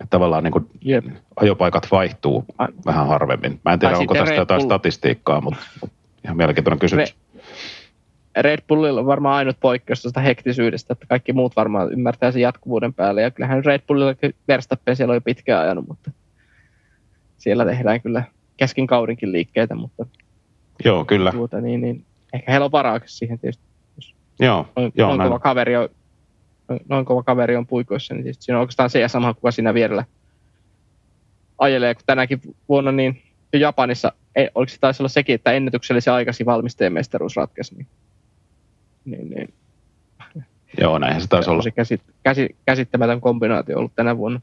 [0.00, 1.04] Että tavallaan niin kuin yep.
[1.36, 3.60] ajopaikat vaihtuu A- vähän harvemmin.
[3.64, 4.68] Mä en tiedä, onko tästä jotain Bull...
[4.68, 7.16] statistiikkaa, mutta, mutta ihan mielenkiintoinen kysymys.
[7.36, 7.44] Re-
[8.36, 12.94] Red Bullilla on varmaan ainut poikkeus tästä hektisyydestä, että kaikki muut varmaan ymmärtää sen jatkuvuuden
[12.94, 13.22] päälle.
[13.22, 14.14] Ja kyllähän Red Bullilla
[14.48, 16.10] Verstappen siellä on jo pitkään ajanut, mutta
[17.38, 18.24] siellä tehdään kyllä
[18.56, 20.06] kesken kaudenkin liikkeitä, mutta
[20.84, 21.32] Joo, kyllä.
[21.32, 23.64] Tuota, niin, niin, ehkä heillä on varaa siihen tietysti.
[24.40, 25.88] Joo, noin, joo, noin, kova kaveri on,
[26.88, 30.04] noin kova kaveri on puikoissa, niin siinä on oikeastaan se ja sama, kuka siinä vierellä
[31.58, 36.46] ajelee, kun tänäkin vuonna niin Japanissa, ei, oliko se taisi olla sekin, että ennätyksellisen aikaisin
[36.46, 37.86] valmisteen mestaruus ratkesi, niin
[39.04, 39.54] niin, niin.
[40.80, 41.62] Joo, näinhän se taisi olla.
[41.62, 44.40] Se käsit, käsi, käsittämätön kombinaatio ollut tänä vuonna.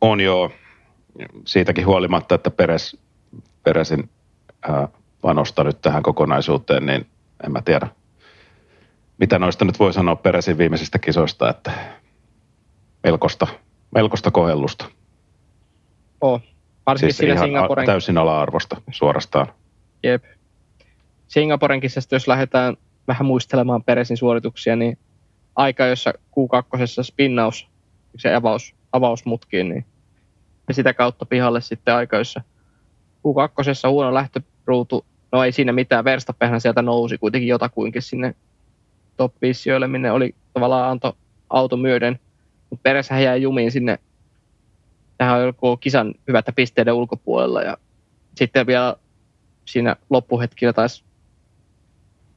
[0.00, 0.50] On joo.
[1.44, 2.96] Siitäkin huolimatta, että Peres,
[3.62, 4.10] Peresin
[4.68, 4.88] ää,
[5.20, 7.06] panosta nyt tähän kokonaisuuteen, niin
[7.44, 7.88] en mä tiedä,
[9.18, 11.72] mitä noista nyt voi sanoa Peresin viimeisistä kisoista, että
[13.02, 13.46] melkoista,
[13.94, 14.84] melkoista kohellusta.
[16.20, 16.42] Oh,
[16.86, 17.86] varsinkin siis siinä Singaporen...
[17.86, 19.46] täysin ala-arvosta suorastaan.
[20.02, 20.24] Jep.
[21.28, 22.76] Singaporen kisasta, jos lähdetään
[23.08, 24.98] vähän muistelemaan Peresin suorituksia, niin
[25.56, 27.68] aika, jossa Q2 spinnaus,
[28.18, 29.86] se avaus, avausmutkiin, niin
[30.68, 32.42] ja sitä kautta pihalle sitten aika, jossa
[33.18, 38.34] Q2 huono lähtöruutu, no ei siinä mitään, Verstappenhan sieltä nousi kuitenkin jotakuinkin sinne
[39.16, 41.16] top 5 minne oli tavallaan anto
[41.50, 42.20] auto myöden,
[42.70, 43.98] mutta perässä jäi jumiin sinne
[45.18, 47.76] tähän joku kisan hyvättä pisteiden ulkopuolella ja
[48.34, 48.96] sitten vielä
[49.64, 51.06] siinä loppuhetkillä taisi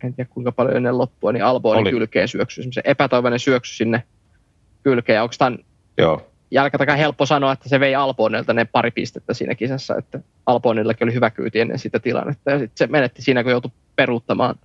[0.04, 1.92] en tiedä kuinka paljon ennen loppua, niin Albonin Oli.
[1.92, 4.04] kylkeen syöksy, semmoisen epätoivoinen syöksy sinne
[4.84, 5.16] kylkeen.
[5.16, 5.60] Ja onko tämän
[5.98, 6.28] Joo.
[6.52, 11.14] jälkikäteen helppo sanoa, että se vei Albonilta ne pari pistettä siinä kisassa, että Albonillakin oli
[11.14, 12.52] hyvä kyyti ennen sitä tilannetta.
[12.52, 14.56] Ja sitten se menetti siinä, kun joutui peruuttamaan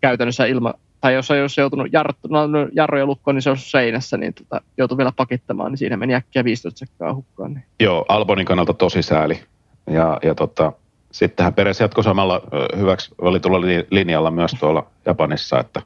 [0.00, 4.16] käytännössä ilma, tai jos olisi joutunut jarru, no, no, jarruja lukkoon, niin se olisi seinässä,
[4.16, 7.54] niin tota, joutui vielä pakittamaan, niin siinä meni äkkiä 15 sekkaa hukkaan.
[7.54, 7.64] Niin.
[7.80, 9.42] Joo, Albonin kannalta tosi sääli.
[9.90, 10.72] Ja, ja tota,
[11.12, 12.42] sittenhän Peres jatkoi samalla
[12.76, 15.82] hyväksi valitulla linjalla myös tuolla Japanissa, että,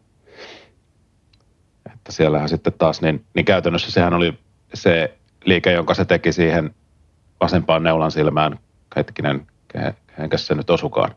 [1.94, 4.34] että siellähän sitten taas, niin, niin käytännössä sehän oli
[4.74, 6.74] se liike, jonka se teki siihen
[7.40, 8.58] vasempaan neulan silmään,
[8.96, 9.46] hetkinen,
[10.16, 11.14] kenkä se nyt osukaan?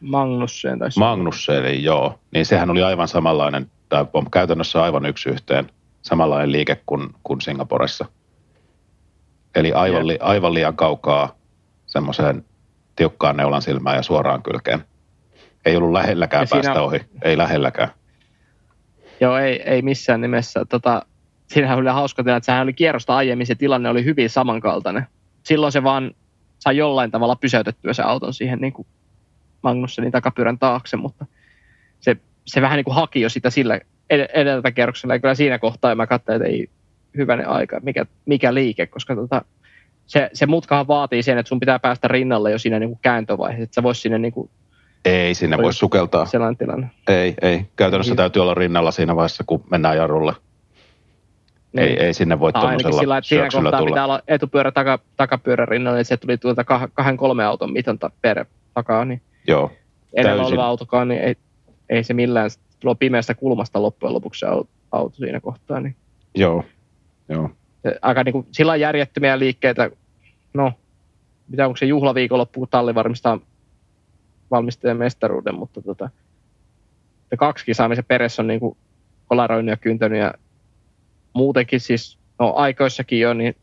[0.00, 2.18] Magnusseen tai Magnusseen, joo.
[2.34, 5.70] Niin sehän oli aivan samanlainen, tai käytännössä aivan yksi yhteen,
[6.02, 8.06] samanlainen liike kuin, kuin Singaporessa.
[9.54, 11.34] Eli aivan, li, aivan liian kaukaa
[11.86, 12.44] semmoiseen
[12.96, 14.84] tiukkaan neulan silmään ja suoraan kylkeen.
[15.64, 16.82] Ei ollut lähelläkään ja päästä siinä...
[16.82, 17.88] ohi, ei lähelläkään.
[19.20, 20.64] Joo, ei, ei missään nimessä.
[20.64, 21.02] Tota,
[21.46, 25.06] siinähän oli hauska tilanne, että sehän oli kierrosta aiemmin, se tilanne oli hyvin samankaltainen.
[25.42, 26.10] Silloin se vaan
[26.58, 28.86] sai jollain tavalla pysäytettyä se auton siihen niin kuin
[29.62, 31.26] Magnussenin takapyörän taakse, mutta
[32.00, 33.80] se, se vähän niin kuin haki jo sitä sillä
[34.10, 35.14] edeltä kerroksella.
[35.14, 36.68] Ja kyllä siinä kohtaa mä katsoin, että ei
[37.16, 39.44] hyvänen aika, mikä, mikä liike, koska tota,
[40.06, 43.64] se, se mutkahan vaatii sen, että sun pitää päästä rinnalle jo siinä niin kuin kääntövaiheessa,
[43.64, 44.50] että sä vois sinne niin kuin
[45.04, 46.26] ei sinne voi sukeltaa.
[46.26, 46.90] Sellainen tilanne.
[47.08, 47.66] Ei, ei.
[47.76, 48.16] Käytännössä niin.
[48.16, 50.32] täytyy olla rinnalla siinä vaiheessa, kun mennään jarrulle.
[51.72, 51.88] Niin.
[51.88, 53.90] Ei, ei sinne voi tuollaisella sillä, että siinä kohtaa tulla.
[53.90, 58.44] pitää olla etupyörä, taka, takapyörä rinnalla, että se tuli tuolta kahden kolme auton mitan per
[58.74, 59.70] takaa, niin Joo,
[60.12, 61.36] edellä oleva autokaan, niin ei,
[61.88, 62.50] ei se millään
[62.98, 64.46] pimeästä kulmasta loppujen lopuksi
[64.92, 65.80] auto siinä kohtaa.
[65.80, 65.96] Niin.
[66.34, 66.64] Joo,
[67.28, 67.50] joo.
[67.82, 69.90] Se, aika niin kuin, sillä järjettömiä liikkeitä,
[70.54, 70.72] no,
[71.48, 73.40] mitä onko se juhlaviikonloppu, kun talli varmistaa
[74.50, 76.10] valmistajan mestaruuden, mutta tota,
[77.30, 78.76] se kaksi kisaa, missä Peres on niin kuin
[79.26, 80.34] kolaroinut ja kyntänyt ja
[81.32, 83.56] muutenkin siis, no aikoissakin jo, niin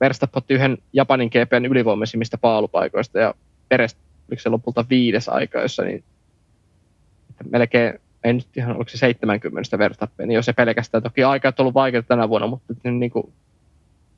[0.00, 3.34] Verstappen otti yhden Japanin GPn ylivoimaisimmista paalupaikoista ja
[3.68, 3.96] Peres
[4.30, 6.04] oliko se lopulta viides aikaissa, niin
[7.50, 11.54] melkein, ei nyt ihan, oliko se 70 Verstappen, niin jos se pelkästään, toki aika on
[11.58, 13.32] ollut vaikeaa tänä vuonna, mutta niin kuin,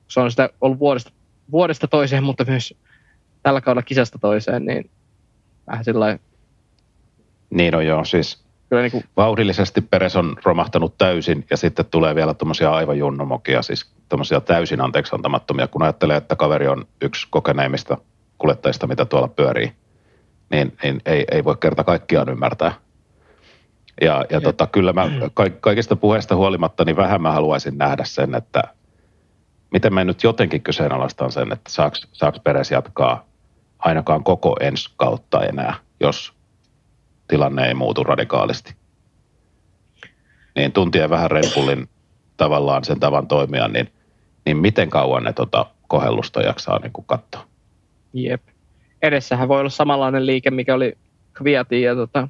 [0.09, 1.11] se on sitä ollut vuodesta,
[1.51, 2.75] vuodesta toiseen, mutta myös
[3.43, 4.91] tällä kaudella kisasta toiseen, niin
[5.67, 6.19] vähän sillä
[7.51, 9.05] Niin on joo, siis Kyllä niin kuin...
[9.17, 14.81] vauhdillisesti Peres on romahtanut täysin ja sitten tulee vielä tuommoisia aivan junnomokia, siis tuommoisia täysin
[14.81, 17.99] anteeksi antamattomia, kun ajattelee, että kaveri on yksi kokeneimmista
[18.39, 19.73] kuljettajista, mitä tuolla pyörii,
[20.53, 22.73] niin, niin ei, ei voi kerta kaikkiaan ymmärtää.
[24.01, 25.09] Ja, ja tota, kyllä mä
[25.61, 28.63] kaikista puheista huolimatta, niin vähän mä haluaisin nähdä sen, että
[29.73, 33.25] miten mä nyt jotenkin kyseenalaistan sen, että saaks, saaks Peres jatkaa
[33.79, 36.33] ainakaan koko ensi kautta enää, jos
[37.29, 38.75] tilanne ei muutu radikaalisti.
[40.57, 41.89] Niin tuntien vähän Red Bullin
[42.37, 43.93] tavallaan sen tavan toimia, niin,
[44.47, 47.45] niin miten kauan ne tota kohellusta jaksaa niin katsoa?
[48.13, 48.43] Jep.
[49.03, 50.99] Edessähän voi olla samanlainen liike, mikä oli
[51.33, 52.29] Kviatin ja tota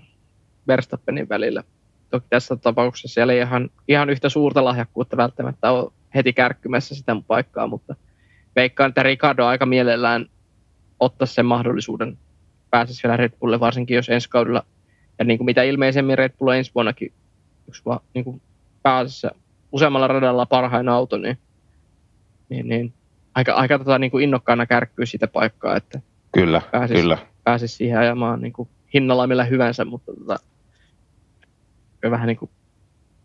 [0.67, 1.65] Verstappenin välillä.
[2.11, 7.17] Toki tässä tapauksessa siellä ei ihan, ihan yhtä suurta lahjakkuutta välttämättä ole heti kärkkymässä sitä
[7.27, 7.97] paikkaa, mutta
[8.57, 10.27] veikkaan, että Ricardo aika mielellään
[11.01, 12.19] ottaa sen mahdollisuuden
[12.71, 14.65] pääsisi vielä Red Bullille, varsinkin jos ensi kaudella,
[15.19, 17.13] ja niin kuin mitä ilmeisemmin Red Bull ensi vuonnakin
[17.69, 18.43] yksi vaan niin kuin
[18.83, 19.35] pääasiassa
[19.73, 21.39] useammalla radalla parhain auto, niin,
[22.49, 22.93] niin, niin
[23.35, 26.01] aika, aika tota, niin kuin innokkaana kärkkyy sitä paikkaa, että
[26.33, 27.19] kyllä, pääsisi, kyllä.
[27.45, 30.39] pääsisi siihen ajamaan niin kuin hinnalla millä hyvänsä, mutta tota,
[32.11, 32.51] vähän niin kuin,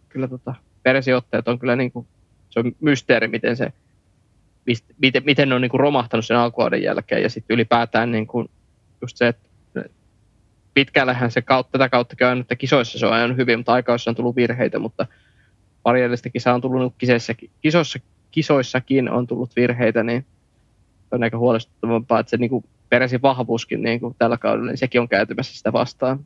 [0.09, 2.07] kyllä tota, peresiotteet on kyllä niin kuin,
[2.49, 3.73] se on mysteeri, miten se
[4.97, 8.49] miten, miten ne on niin kuin romahtanut sen alkuvuoden jälkeen ja sitten ylipäätään niin kuin
[9.01, 9.47] just se, että
[10.73, 14.15] pitkällähän se kautta, tätä kautta käynyt, että kisoissa se on ajanut hyvin, mutta aikaissa on
[14.15, 15.07] tullut virheitä, mutta
[15.83, 17.99] pari edellistä kisaa on tullut kisoissakin, kisoissa,
[18.31, 20.25] kisoissakin on tullut virheitä, niin
[21.11, 25.01] on aika huolestuttavampaa, että se niin kuin peräsi vahvuuskin niin kuin tällä kaudella, niin sekin
[25.01, 26.25] on käytymässä sitä vastaan.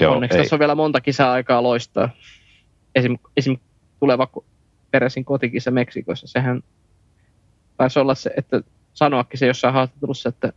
[0.00, 0.42] Joo, Onneksi ei.
[0.42, 2.08] tässä on vielä monta kisaa aikaa loistaa.
[2.94, 3.56] Esim, esim
[4.00, 4.28] tuleva
[4.90, 6.62] peräsin kotikisa Meksikossa, sehän
[7.76, 8.62] taisi olla se, että
[8.94, 10.52] sanoakin se jossain haastattelussa, että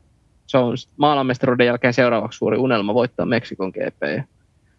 [0.47, 4.27] se on maailmanmestaruuden jälkeen seuraavaksi suuri unelma voittaa Meksikon GP.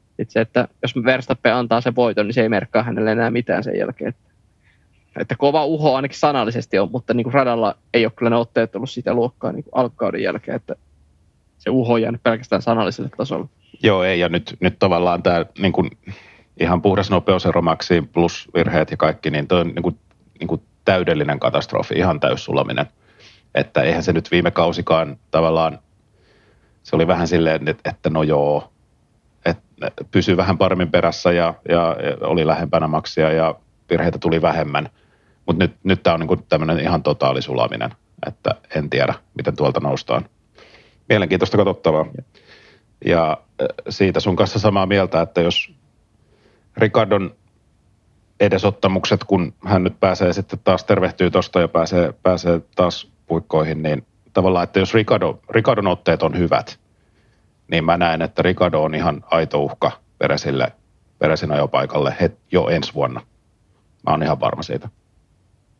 [0.06, 3.64] Sitten se, että jos Verstappen antaa sen voiton, niin se ei merkkaa hänelle enää mitään
[3.64, 4.08] sen jälkeen.
[4.08, 4.31] Että,
[5.20, 8.76] että kova uho ainakin sanallisesti on, mutta niin kuin radalla ei ole kyllä ne otteet
[8.76, 10.74] ollut sitä luokkaa niin kuin alkauden jälkeen, että
[11.58, 13.48] se uho on jäänyt pelkästään sanalliselle tasolle.
[13.82, 15.90] Joo, ei, ja nyt, nyt tavallaan tämä niin kuin,
[16.60, 19.98] ihan puhdas nopeuseromaksi plus virheet ja kaikki, niin toi on niin kuin,
[20.40, 22.86] niin kuin täydellinen katastrofi, ihan täyssulaminen.
[23.54, 25.78] Että eihän se nyt viime kausikaan tavallaan,
[26.82, 28.72] se oli vähän silleen, että, että no joo,
[29.44, 33.54] että pysyi vähän paremmin perässä ja, ja, ja oli lähempänä maksia ja
[33.90, 34.88] virheitä tuli vähemmän.
[35.46, 37.90] Mutta nyt, nyt tämä on niinku tämmöinen ihan totaalisulaminen,
[38.26, 40.24] että en tiedä, miten tuolta noustaan.
[41.08, 42.06] Mielenkiintoista katsottavaa.
[43.04, 43.36] Ja
[43.88, 45.74] siitä sun kanssa samaa mieltä, että jos
[46.76, 47.34] Ricardon
[48.40, 54.06] edesottamukset, kun hän nyt pääsee sitten taas tervehtyy tuosta ja pääsee, pääsee taas puikkoihin, niin
[54.32, 56.80] tavallaan, että jos Ricardo, Ricardon otteet on hyvät,
[57.70, 60.72] niin mä näen, että Ricardo on ihan aito uhka Peresille,
[61.18, 63.20] Peresin ajopaikalle het, jo ensi vuonna.
[64.06, 64.88] Mä oon ihan varma siitä.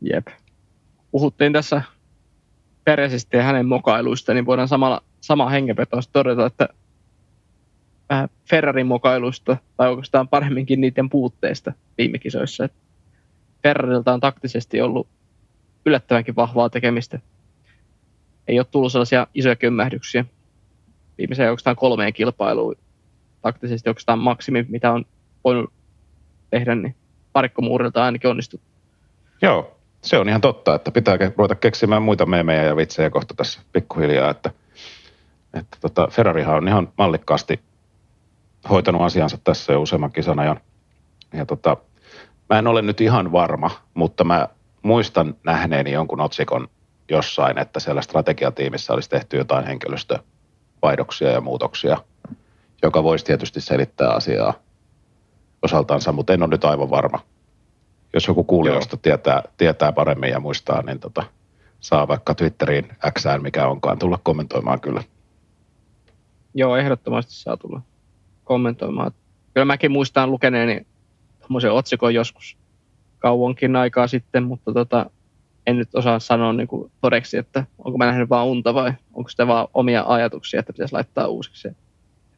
[0.03, 0.27] Jep.
[1.11, 1.83] Puhuttiin tässä
[2.85, 6.69] Peresistä ja hänen mokailuista, niin voidaan samalla, sama hengenvetoista todeta, että
[8.11, 12.65] vähän Ferrarin mokailusta, tai oikeastaan paremminkin niiden puutteista viime kisoissa.
[12.65, 12.73] Et
[13.63, 15.09] Ferrarilta on taktisesti ollut
[15.87, 17.19] yllättävänkin vahvaa tekemistä.
[18.49, 20.25] Ei ole tullut sellaisia isoja kömmähdyksiä.
[21.19, 22.77] Viimeiseen oikeastaan kolmeen kilpailuun
[23.43, 25.05] taktisesti oikeastaan maksimi, mitä on
[25.45, 25.73] voinut
[26.51, 26.95] tehdä, niin
[27.33, 28.61] parikkomuurilta ainakin onnistuu.
[29.43, 33.61] Joo, se on ihan totta, että pitää ruveta keksimään muita meemejä ja vitsejä kohta tässä
[33.73, 34.51] pikkuhiljaa, että
[35.55, 37.61] että tota, Ferrarihan on ihan mallikkaasti
[38.71, 40.61] hoitanut asiansa tässä jo useamman kisan ajan.
[41.33, 41.77] Ja tota,
[42.51, 44.49] mä en ole nyt ihan varma, mutta mä
[44.83, 46.69] muistan nähneeni jonkun otsikon
[47.09, 51.97] jossain, että siellä strategiatiimissä olisi tehty jotain henkilöstövaihdoksia ja muutoksia,
[52.83, 54.55] joka voisi tietysti selittää asiaa
[55.63, 57.19] osaltansa, mutta en ole nyt aivan varma.
[58.15, 61.25] Jos joku kuulijoista tietää, tietää paremmin ja muistaa, niin tota,
[61.81, 62.89] saa vaikka Twitteriin
[63.19, 65.03] Xään, mikä onkaan, tulla kommentoimaan kyllä.
[66.55, 67.81] Joo, ehdottomasti saa tulla
[68.45, 69.13] kommentoimaan.
[69.55, 70.87] Kyllä mäkin muistan lukeneeni
[71.41, 72.57] tuommoisen otsikon joskus
[73.19, 75.11] kauankin aikaa sitten, mutta tota,
[75.67, 79.29] en nyt osaa sanoa niin kuin todeksi, että onko mä nähnyt vaan unta vai onko
[79.29, 81.75] sitä vaan omia ajatuksia, että pitäisi laittaa uusiksi se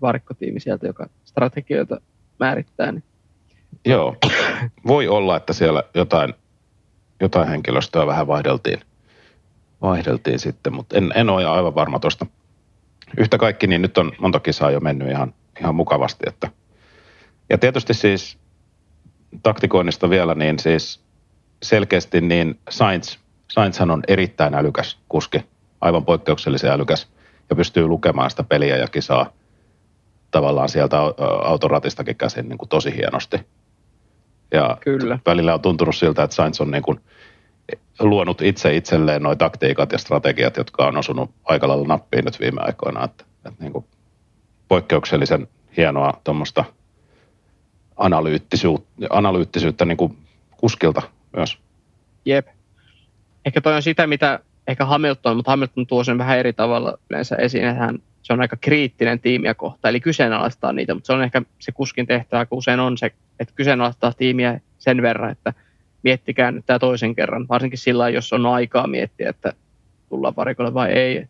[0.01, 2.01] varikkotiimi sieltä, joka strategioita
[2.41, 2.93] määrittää.
[2.93, 3.05] Niin.
[3.85, 4.17] Joo,
[4.87, 6.35] voi olla, että siellä jotain,
[7.21, 8.81] jotain henkilöstöä vähän vaihdeltiin,
[9.83, 12.27] vaihdeltiin sitten, mutta en, en ole aivan varma tuosta.
[13.19, 16.25] Yhtä kaikki, niin nyt on monta kisaa jo mennyt ihan, ihan mukavasti.
[16.27, 16.51] Että.
[17.51, 18.39] Ja tietysti siis
[19.43, 21.01] taktikoinnista vielä, niin siis
[21.63, 23.17] selkeästi niin Sainz,
[23.51, 25.45] Sainzhan on erittäin älykäs kuski,
[25.81, 27.09] aivan poikkeuksellisen älykäs
[27.51, 29.33] ja pystyy lukemaan sitä peliä ja kisaa
[30.31, 30.99] tavallaan sieltä
[31.45, 33.41] autoratistakin käsin niin kuin tosi hienosti.
[34.53, 35.19] Ja Kyllä.
[35.27, 37.01] välillä on tuntunut siltä, että Sainz on niin kuin
[38.01, 42.61] luonut itse itselleen nuo taktiikat ja strategiat, jotka on osunut aika lailla nappiin nyt viime
[42.61, 43.05] aikoina.
[43.05, 43.85] Että, että niin kuin
[44.69, 46.65] poikkeuksellisen hienoa tuommoista
[47.97, 50.19] analyyttisyyttä, analyyttisyyttä niin kuin
[50.57, 51.03] kuskilta
[51.37, 51.59] myös.
[52.25, 52.47] Jep.
[53.45, 57.37] Ehkä toi on sitä, mitä ehkä Hamilton, mutta Hamilton tuo sen vähän eri tavalla yleensä
[57.37, 61.23] esiin, että hän, se on aika kriittinen tiimiä kohta, eli kyseenalaistaa niitä, mutta se on
[61.23, 65.53] ehkä se kuskin tehtävä, kun usein on se, että kyseenalaistaa tiimiä sen verran, että
[66.03, 69.53] miettikää nyt tämä toisen kerran, varsinkin sillä jos on aikaa miettiä, että
[70.09, 71.29] tullaan varikolle vai ei,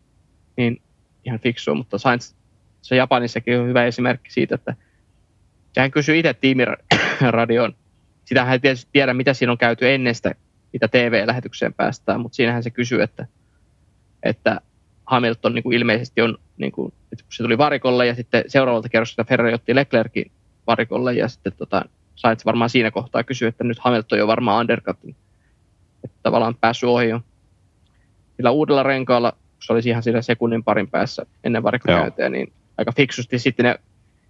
[0.57, 0.81] niin
[1.25, 2.33] ihan fiksua, mutta Sainz,
[2.81, 4.75] se Japanissakin on hyvä esimerkki siitä, että
[5.73, 7.75] sehän kysyy itse tiimiradioon.
[8.25, 10.35] Sitähän ei tietysti tiedä, mitä siinä on käyty ennen sitä,
[10.73, 13.27] mitä TV-lähetykseen päästään, mutta siinähän se kysyy, että,
[14.23, 14.61] että
[15.05, 18.89] Hamilton niin kuin ilmeisesti on, niin kuin, että kun se tuli varikolle ja sitten seuraavalta
[18.89, 20.31] kerrokselta Ferrari otti Leclerkin
[20.67, 21.85] varikolle ja sitten tota,
[22.15, 25.15] Sainz varmaan siinä kohtaa kysyä, että nyt Hamilton jo varmaan undercutin,
[26.03, 27.21] että tavallaan päässyt ohi jo.
[28.37, 32.91] Sillä uudella renkaalla, kun se olisi ihan siinä sekunnin parin päässä ennen varikkokäyntiä, niin aika
[32.91, 33.79] fiksusti sitten ne,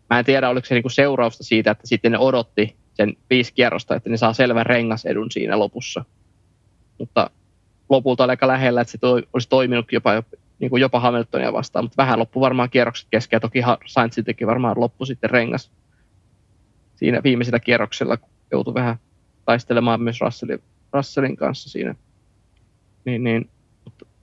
[0.09, 3.95] mä en tiedä oliko se niinku seurausta siitä, että sitten ne odotti sen viisi kierrosta,
[3.95, 6.05] että ne saa selvän rengasedun siinä lopussa.
[6.99, 7.29] Mutta
[7.89, 10.23] lopulta oli aika lähellä, että se toi, olisi toiminut jopa,
[10.59, 14.47] niin kuin jopa Hamiltonia vastaan, mutta vähän loppu varmaan kierrokset kesken, ja toki Sainz teki
[14.47, 15.71] varmaan loppu sitten rengas
[16.95, 18.95] siinä viimeisellä kierroksella, kun joutui vähän
[19.45, 20.61] taistelemaan myös Russellin,
[20.93, 21.95] Russellin kanssa siinä.
[23.05, 23.49] Niin, niin,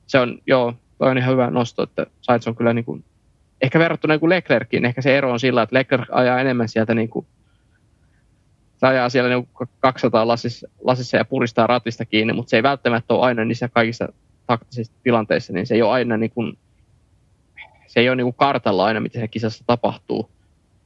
[0.07, 3.05] se on, joo, toi on ihan hyvä nosto, että Sainz on kyllä niin kuin,
[3.61, 6.95] ehkä verrattuna niin kuin Leclerckiin, ehkä se ero on sillä, että Leclerc ajaa enemmän sieltä
[6.95, 7.27] niin kuin
[8.77, 9.49] se ajaa siellä niin
[9.81, 14.09] 200 lasissa, lasissa ja puristaa ratista kiinni, mutta se ei välttämättä ole aina niissä kaikissa
[14.47, 16.59] taktisissa tilanteissa, niin se ei ole aina niin kuin,
[17.87, 20.31] se ei ole niin kuin kartalla aina, mitä se kisassa tapahtuu.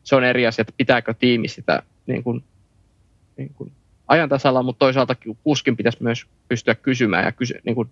[0.04, 2.44] Se on eri asia, että pitääkö tiimi sitä niin kuin,
[3.36, 3.72] niin kuin
[4.08, 7.90] ajan tasalla, mutta toisaalta kuskin pitäisi myös pystyä kysymään ja kysy, niin kuin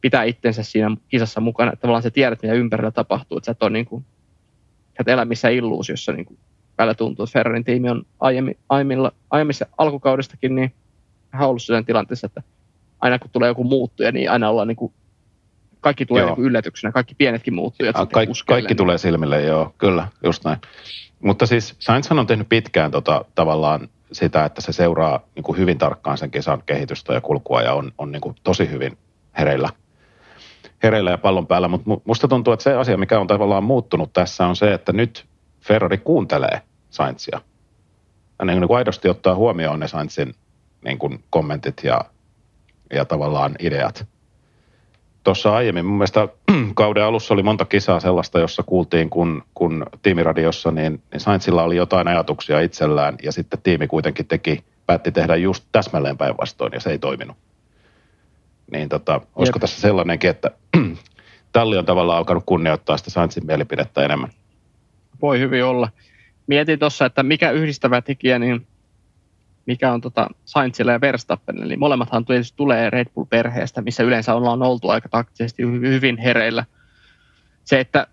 [0.00, 1.72] pitää itsensä siinä kisassa mukana.
[1.72, 4.04] Että tavallaan sä tiedät, mitä ympärillä tapahtuu, että sä et ole niin kuin,
[4.88, 6.38] sä et elä missään illuusiossa niin kuin
[6.78, 10.74] välillä tuntuu, että Ferrarin tiimi on aiemmin, aiemmilla, aiemmissa alkukaudestakin niin
[11.40, 12.42] ollut sellainen tilanteessa, että
[13.00, 14.92] aina kun tulee joku muuttuja, niin aina ollaan niin kuin,
[15.80, 17.96] kaikki tulee niin yllätyksenä, kaikki pienetkin muuttujat.
[17.96, 20.58] Ja, kaikki, kaikki tulee silmille, joo, kyllä, just näin.
[21.20, 25.78] Mutta siis Sainz on tehnyt pitkään tota, tavallaan sitä, että se seuraa niin kuin hyvin
[25.78, 28.98] tarkkaan sen kisan kehitystä ja kulkua ja on, on niin kuin tosi hyvin
[29.38, 29.68] hereillä,
[30.82, 31.68] hereillä ja pallon päällä.
[31.68, 35.26] Mutta musta tuntuu, että se asia, mikä on tavallaan muuttunut tässä on se, että nyt
[35.60, 37.40] Ferrari kuuntelee Sainzia.
[38.38, 40.34] Ja niin kuin aidosti ottaa huomioon ne Sainzin
[40.84, 42.00] niin kuin kommentit ja,
[42.90, 44.06] ja tavallaan ideat.
[45.24, 46.28] Tuossa aiemmin, mun mielestä
[46.74, 51.76] kauden alussa oli monta kisaa sellaista, jossa kuultiin, kun, kun tiimiradiossa, niin, niin Sainzilla oli
[51.76, 56.90] jotain ajatuksia itsellään ja sitten tiimi kuitenkin teki, päätti tehdä just täsmälleen päinvastoin ja se
[56.90, 57.36] ei toiminut.
[58.72, 59.60] Niin tota, olisiko Jep.
[59.60, 60.50] tässä sellainenkin, että
[61.52, 64.30] talli on tavallaan alkanut kunnioittaa sitä Sainzin mielipidettä enemmän?
[65.22, 65.88] Voi hyvin olla
[66.46, 68.66] mietin tuossa, että mikä yhdistävä tekijä, niin
[69.66, 74.62] mikä on tota Sainzilla ja Verstappenilla, niin molemmathan tietysti tulee Red Bull-perheestä, missä yleensä ollaan
[74.62, 76.64] oltu aika taktisesti hyvin hereillä.
[77.64, 78.06] Se, että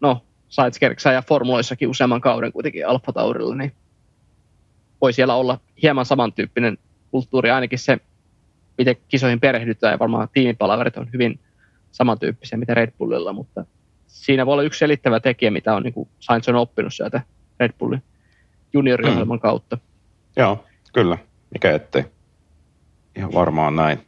[0.00, 3.72] no, Sainz kerksää ja formuloissakin useamman kauden kuitenkin Alfa Taurilla, niin
[5.00, 6.78] voi siellä olla hieman samantyyppinen
[7.10, 7.98] kulttuuri, ainakin se,
[8.78, 11.40] miten kisoihin perehdytään, ja varmaan tiimipalaverit on hyvin
[11.92, 13.64] samantyyppisiä, mitä Red Bullilla, mutta
[14.06, 17.22] siinä voi olla yksi selittävä tekijä, mitä on niin kuin Sainz on oppinut sieltä
[17.60, 18.02] Red Bullin
[18.72, 19.40] junioriohjelman mm.
[19.40, 19.78] kautta.
[20.36, 21.18] Joo, kyllä.
[21.52, 22.04] Mikä ettei.
[23.16, 23.98] Ihan varmaan näin.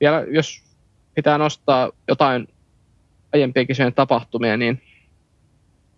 [0.00, 0.62] Vielä jos
[1.14, 2.48] pitää nostaa jotain
[3.32, 4.82] aiempien kisojen tapahtumia, niin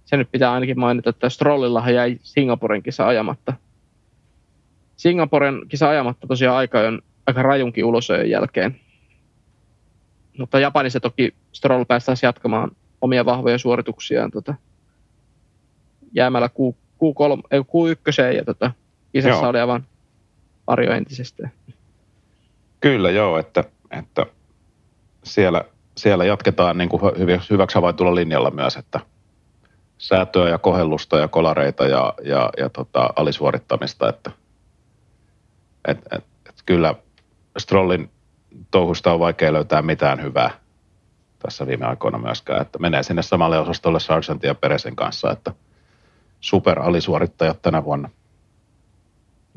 [0.04, 3.52] se nyt pitää ainakin mainita, että Strollillahan jäi Singaporen kisa ajamatta.
[4.96, 8.80] Singaporen kisa ajamatta tosiaan aika on aika rajunkin ulosajon jälkeen.
[10.38, 14.54] Mutta Japanissa toki Stroll päästäisiin jatkamaan omia vahvoja suorituksiaan tota,
[16.12, 18.70] jäämällä Q, Q3, ei, Q1 ja tota,
[19.12, 19.50] kisassa joo.
[19.50, 19.86] oli aivan
[20.64, 21.48] pari entisestä.
[22.80, 24.26] Kyllä joo, että, että
[25.24, 25.64] siellä,
[25.96, 27.02] siellä jatketaan niin kuin
[27.50, 29.00] hyväksi havaitulla linjalla myös, että
[29.98, 34.30] säätöä ja kohellusta ja kolareita ja, ja, ja tota, alisuorittamista, että
[35.88, 36.94] et, et, et kyllä
[37.58, 38.11] Strollin
[38.70, 40.50] touhusta on vaikea löytää mitään hyvää
[41.42, 45.54] tässä viime aikoina myöskään, että menee sinne samalle osastolle Sargentin ja Peresen kanssa, että
[46.40, 48.11] super alisuorittajat tänä vuonna.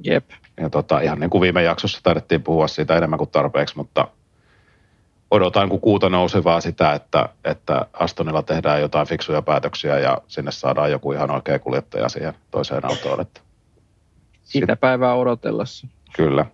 [0.03, 0.29] Jep.
[0.57, 4.07] Ja tota, ihan niin kuin viime jaksossa taidettiin puhua siitä enemmän kuin tarpeeksi, mutta
[5.31, 10.91] odotan kun kuuta nousevaa sitä, että, että Astonilla tehdään jotain fiksuja päätöksiä ja sinne saadaan
[10.91, 13.21] joku ihan oikea kuljettaja siihen toiseen autoon.
[13.21, 13.41] Että
[14.43, 15.87] Sitä päivää odotellessa.
[16.15, 16.45] Kyllä.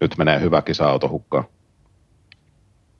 [0.00, 1.44] Nyt menee hyvä kisa-auto hukkaan.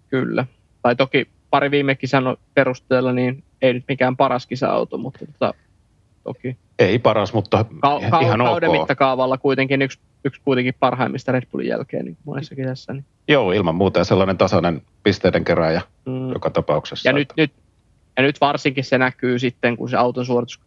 [0.09, 0.47] Kyllä.
[0.83, 5.55] Tai toki pari viime kisan perusteella, niin ei nyt mikään paras kisa-auto, mutta tota,
[6.25, 6.57] toki.
[6.79, 8.77] Ei paras, mutta ka- ka- ihan kauden ok.
[8.79, 12.93] mittakaavalla kuitenkin yksi, yksi kuitenkin parhaimmista Red Bullin jälkeen niin monessa kisassa.
[12.93, 13.05] Niin.
[13.29, 16.33] Joo, ilman muuta ja sellainen tasainen pisteiden kerääjä mm.
[16.33, 17.09] joka tapauksessa.
[17.09, 17.53] Ja nyt, nyt,
[18.17, 20.61] ja nyt varsinkin se näkyy sitten, kun se auton suoritus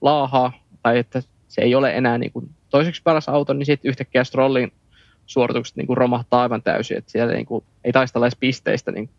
[0.00, 0.52] laahaa,
[0.82, 4.72] tai että se ei ole enää niin kuin toiseksi paras auto, niin sitten yhtäkkiä Strollin
[5.26, 8.92] suoritukset niin kuin romahtaa aivan täysin, että siellä niin kuin, ei taistella edes pisteistä.
[8.92, 9.10] Niin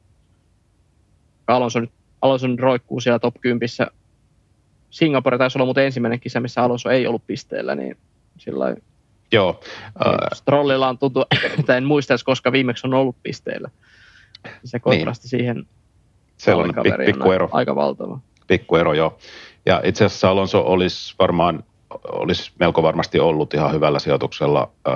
[1.47, 1.91] Alonso, nyt,
[2.21, 3.69] Alonso nyt roikkuu siellä top 10.
[4.95, 7.97] Singapore taisi olla muuten ensimmäinen kisa, missä Alonso ei ollut pisteellä, niin
[8.37, 8.75] sillä
[9.31, 9.59] Joo.
[10.05, 11.23] Niin, Strollilla on tuntu,
[11.59, 13.69] että en muista edes, koska viimeksi on ollut pisteellä.
[14.63, 15.29] Se kontrasti niin.
[15.29, 15.65] siihen
[16.37, 17.49] Sellainen pik- pikku ero.
[17.51, 18.19] aika valtava.
[18.47, 19.17] Pikku ero, joo.
[19.65, 21.63] Ja itse asiassa Alonso olisi varmaan
[22.03, 24.95] olisi melko varmasti ollut ihan hyvällä sijoituksella ää,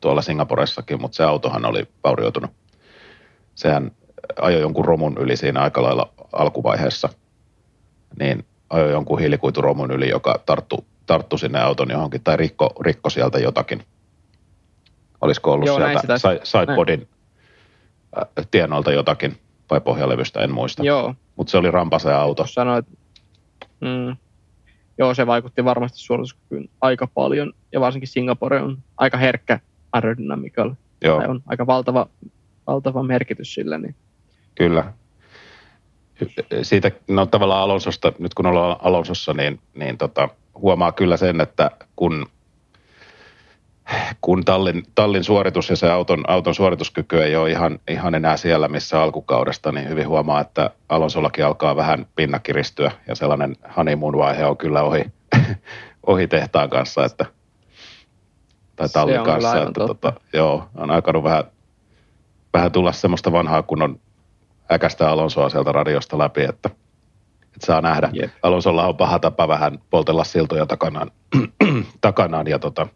[0.00, 2.50] tuolla Singaporessakin, mutta se autohan oli vaurioitunut.
[3.54, 3.90] Sehän
[4.40, 7.08] ajoi jonkun romun yli siinä aika lailla alkuvaiheessa,
[8.18, 13.38] niin ajoi jonkun hiilikuituromun yli, joka tarttu, tarttu sinne auton johonkin tai rikko, rikko sieltä
[13.38, 13.82] jotakin.
[15.20, 17.08] Olisiko ollut Joo, sieltä sidepodin
[18.50, 19.38] tienoilta jotakin
[19.70, 20.84] vai pohjalevystä, en muista.
[20.84, 21.14] Joo.
[21.36, 22.46] Mutta se oli rampase auto.
[22.46, 22.86] Sanoit,
[23.80, 24.16] mm,
[24.98, 29.60] joo, se vaikutti varmasti suorituskykyyn aika paljon, ja varsinkin Singapore on aika herkkä
[29.92, 30.76] aerodynamikalle.
[31.04, 31.16] Joo.
[31.28, 32.06] on aika valtava,
[32.66, 33.78] valtava merkitys sillä.
[33.78, 33.94] Niin.
[34.54, 34.92] Kyllä.
[36.62, 41.70] Siitä, no tavallaan Alonsosta, nyt kun ollaan Alonsossa, niin, niin tota, huomaa kyllä sen, että
[41.96, 42.26] kun,
[44.20, 48.68] kun tallin, tallin suoritus ja se auton, auton suorituskyky ei ole ihan, ihan enää siellä,
[48.68, 54.56] missä alkukaudesta, niin hyvin huomaa, että Alonsollakin alkaa vähän pinna kiristyä ja sellainen honeymoon-vaihe on
[54.56, 55.04] kyllä ohi,
[56.06, 57.26] ohi tehtaan kanssa, että,
[58.76, 61.44] tai tallin kanssa, että tota, joo, on alkanut vähän,
[62.54, 64.00] vähän tulla semmoista vanhaa kunnon
[64.72, 66.70] äkästä Alonsoa sieltä radiosta läpi, että,
[67.54, 68.10] että saa nähdä.
[68.16, 68.30] Yep.
[68.42, 71.10] Alonsolla on paha tapa vähän poltella siltoja takanaan,
[72.00, 72.86] takanaan ja tota,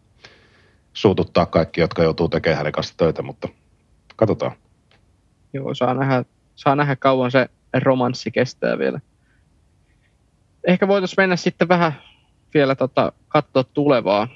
[0.93, 3.49] suututtaa kaikki, jotka joutuu tekemään hänen kanssa töitä, mutta
[4.15, 4.51] katsotaan.
[5.53, 7.49] Joo, saa nähdä, saa nähdä kauan se
[7.83, 8.99] romanssi kestää vielä.
[10.67, 11.93] Ehkä voitaisiin mennä sitten vähän
[12.53, 14.27] vielä tota, katsoa tulevaa.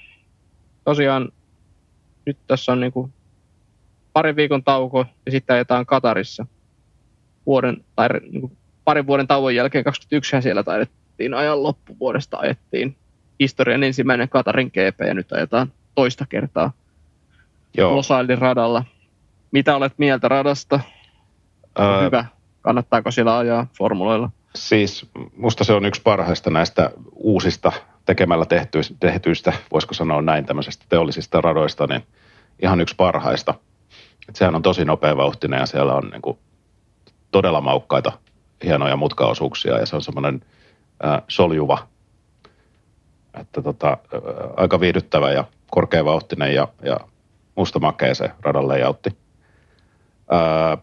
[0.84, 1.32] Tosiaan
[2.26, 3.10] nyt tässä on niinku
[4.14, 6.46] parin viikon tauko ja sitten ajetaan Katarissa
[7.48, 8.52] vuoden tai niinku
[8.84, 12.95] parin vuoden tauon jälkeen 21 siellä taidettiin ajan loppuvuodesta ajettiin
[13.39, 16.72] historian ensimmäinen Katarin GP ja nyt ajetaan toista kertaa
[17.78, 17.95] Joo.
[17.95, 18.84] Losailin radalla.
[19.52, 20.80] Mitä olet mieltä radasta?
[21.78, 22.02] Ää...
[22.02, 22.26] Hyvä.
[22.62, 24.30] Kannattaako siellä ajaa formuloilla?
[24.56, 27.72] Siis musta se on yksi parhaista näistä uusista
[28.06, 32.04] tekemällä tehtyistä, tehtyistä, voisiko sanoa näin, tämmöisistä teollisista radoista, niin
[32.62, 33.54] ihan yksi parhaista.
[34.30, 36.38] Et sehän on tosi nopea vauhtinen ja siellä on niin kuin
[37.38, 38.12] todella maukkaita,
[38.64, 40.42] hienoja mutkaosuuksia ja se on semmoinen
[41.06, 41.88] äh, soljuva,
[43.40, 44.22] että tota, äh,
[44.56, 47.00] aika viihdyttävä ja korkeavauhtinen ja, ja
[47.56, 49.18] musta makea se radan layoutti.
[50.32, 50.78] Ää,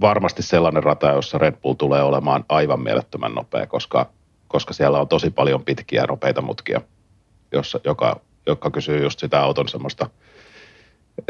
[0.00, 4.10] varmasti sellainen rata, jossa Red Bull tulee olemaan aivan mielettömän nopea, koska,
[4.48, 6.80] koska siellä on tosi paljon pitkiä nopeita mutkia,
[7.52, 10.10] jossa, joka, joka kysyy just sitä auton semmoista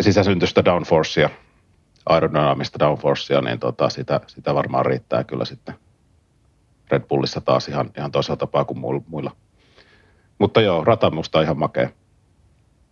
[0.00, 1.30] sisäsyntystä downforcea,
[2.06, 5.74] aerodynaamista downforcea, niin tota, sitä, sitä varmaan riittää kyllä sitten
[6.90, 9.36] Red Bullissa taas ihan, ihan toisella tapaa kuin muilla.
[10.38, 11.88] Mutta joo, rata musta ihan makea.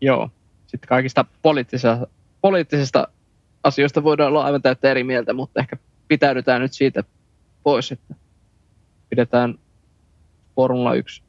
[0.00, 0.30] Joo.
[0.66, 2.06] Sitten kaikista poliittisista,
[2.40, 3.08] poliittisista
[3.62, 5.76] asioista voidaan olla aivan täyttä eri mieltä, mutta ehkä
[6.08, 7.04] pitäydytään nyt siitä
[7.62, 8.14] pois, että
[9.08, 9.54] pidetään
[10.56, 11.22] Formula 1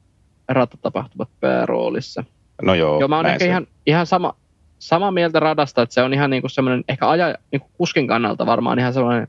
[0.50, 2.24] ratatapahtumat pääroolissa.
[2.62, 4.36] No joo, joo mä oon ehkä ihan, ihan sama,
[4.82, 8.80] sama mieltä radasta, että se on ihan niinku semmoinen, ehkä aja, niinku kuskin kannalta varmaan
[8.80, 9.28] ihan sellainen,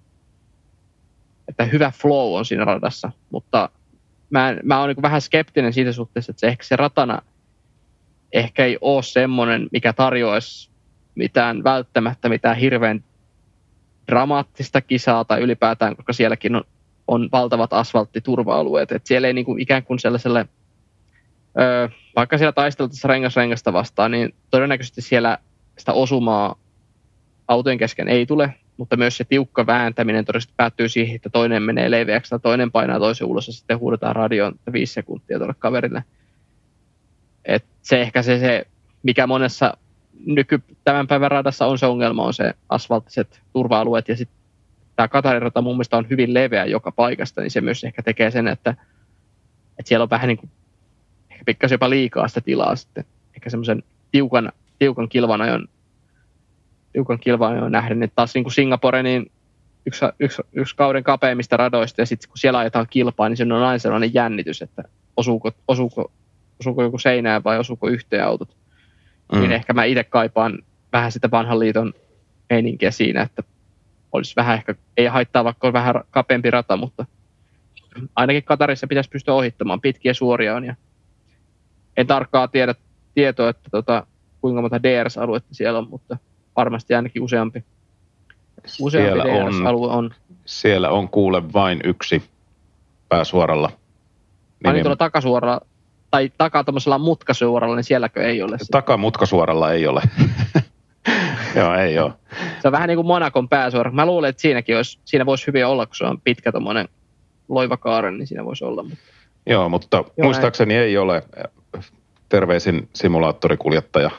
[1.48, 3.68] että hyvä flow on siinä radassa, mutta
[4.30, 7.22] mä, mä oon niinku vähän skeptinen siitä suhteessa, että se ehkä se ratana
[8.32, 10.70] ehkä ei ole semmoinen, mikä tarjoaisi
[11.14, 13.04] mitään välttämättä mitään hirveän
[14.06, 16.64] dramaattista kisaa tai ylipäätään, koska sielläkin on,
[17.08, 18.92] on valtavat asfalttiturva-alueet.
[18.92, 20.46] että siellä ei niinku ikään kuin sellaiselle,
[21.60, 25.38] öö, vaikka siellä taisteltaisiin rengasrengasta vastaan, niin todennäköisesti siellä
[25.78, 26.56] sitä osumaa
[27.48, 31.90] autojen kesken ei tule, mutta myös se tiukka vääntäminen todennäköisesti päättyy siihen, että toinen menee
[31.90, 36.04] leveäksi toinen painaa toisen ulos ja sitten huudetaan radioon viisi sekuntia tuolle kaverille.
[37.44, 38.66] Et se ehkä se, se,
[39.02, 39.76] mikä monessa
[40.26, 44.42] nyky tämän päivän radassa on se ongelma, on se asfalttiset turva-alueet ja sitten
[44.96, 48.30] tämä Katarin rata mun mielestä on hyvin leveä joka paikasta, niin se myös ehkä tekee
[48.30, 48.70] sen, että,
[49.78, 50.50] että siellä on vähän niin kuin,
[51.44, 53.04] pikkasen jopa liikaa sitä tilaa sitten.
[53.34, 55.68] Ehkä semmoisen tiukan, tiukan kilvanajon
[56.92, 59.30] tiukan kilvanajon nähden, että taas niin kuin Singapore, niin
[59.86, 63.52] yksi, yksi, yksi kauden kapeimmista radoista, ja sitten kun siellä ajetaan kilpaa, niin se on
[63.52, 64.82] aina sellainen jännitys, että
[65.16, 66.12] osuuko, osuuko,
[66.60, 68.56] osuuko joku seinään vai osuuko yhteen autot.
[69.32, 69.40] Mm.
[69.40, 70.58] Niin ehkä mä itse kaipaan
[70.92, 71.92] vähän sitä vanhan liiton
[72.50, 73.42] meininkiä siinä, että
[74.12, 77.06] olisi vähän ehkä, ei haittaa vaikka on vähän kapeampi rata, mutta
[78.16, 79.80] ainakin Katarissa pitäisi pystyä ohittamaan.
[79.80, 80.74] Pitkiä suoria on ja
[81.96, 82.74] en tarkkaa tiedä
[83.14, 84.06] tietoa, että tota,
[84.40, 86.16] kuinka monta DRS-aluetta siellä on, mutta
[86.56, 87.64] varmasti ainakin useampi.
[88.80, 90.14] Useampi siellä DRS-alue on, on.
[90.44, 92.22] Siellä on kuule vain yksi
[93.08, 93.70] pääsuoralla.
[94.64, 95.60] Aina tuolla takasuoralla
[96.10, 98.56] tai takaa tuommoisella mutkasuoralla, niin sielläkö ei ole?
[98.70, 100.02] Taka mutkasuoralla ei ole.
[101.56, 102.12] Joo, ei ole.
[102.62, 103.90] Se on vähän niin kuin Monakon pääsuora.
[103.90, 106.88] Mä luulen, että siinäkin olisi, siinä voisi hyvin olla, kun se on pitkä tuommoinen
[107.48, 108.82] loivakaaren, niin siinä voisi olla.
[108.82, 108.98] Mutta...
[109.46, 110.86] Joo, mutta Joo, muistaakseni näin.
[110.86, 111.22] ei ole
[112.32, 114.10] terveisin simulaattorikuljettaja,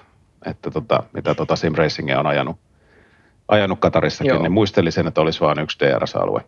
[0.45, 2.57] että tota, mitä tota Sim Racingia on ajanut,
[3.47, 4.41] ajanut Katarissakin, Joo.
[4.41, 6.41] niin muistelisin, että olisi vain yksi DRS-alue.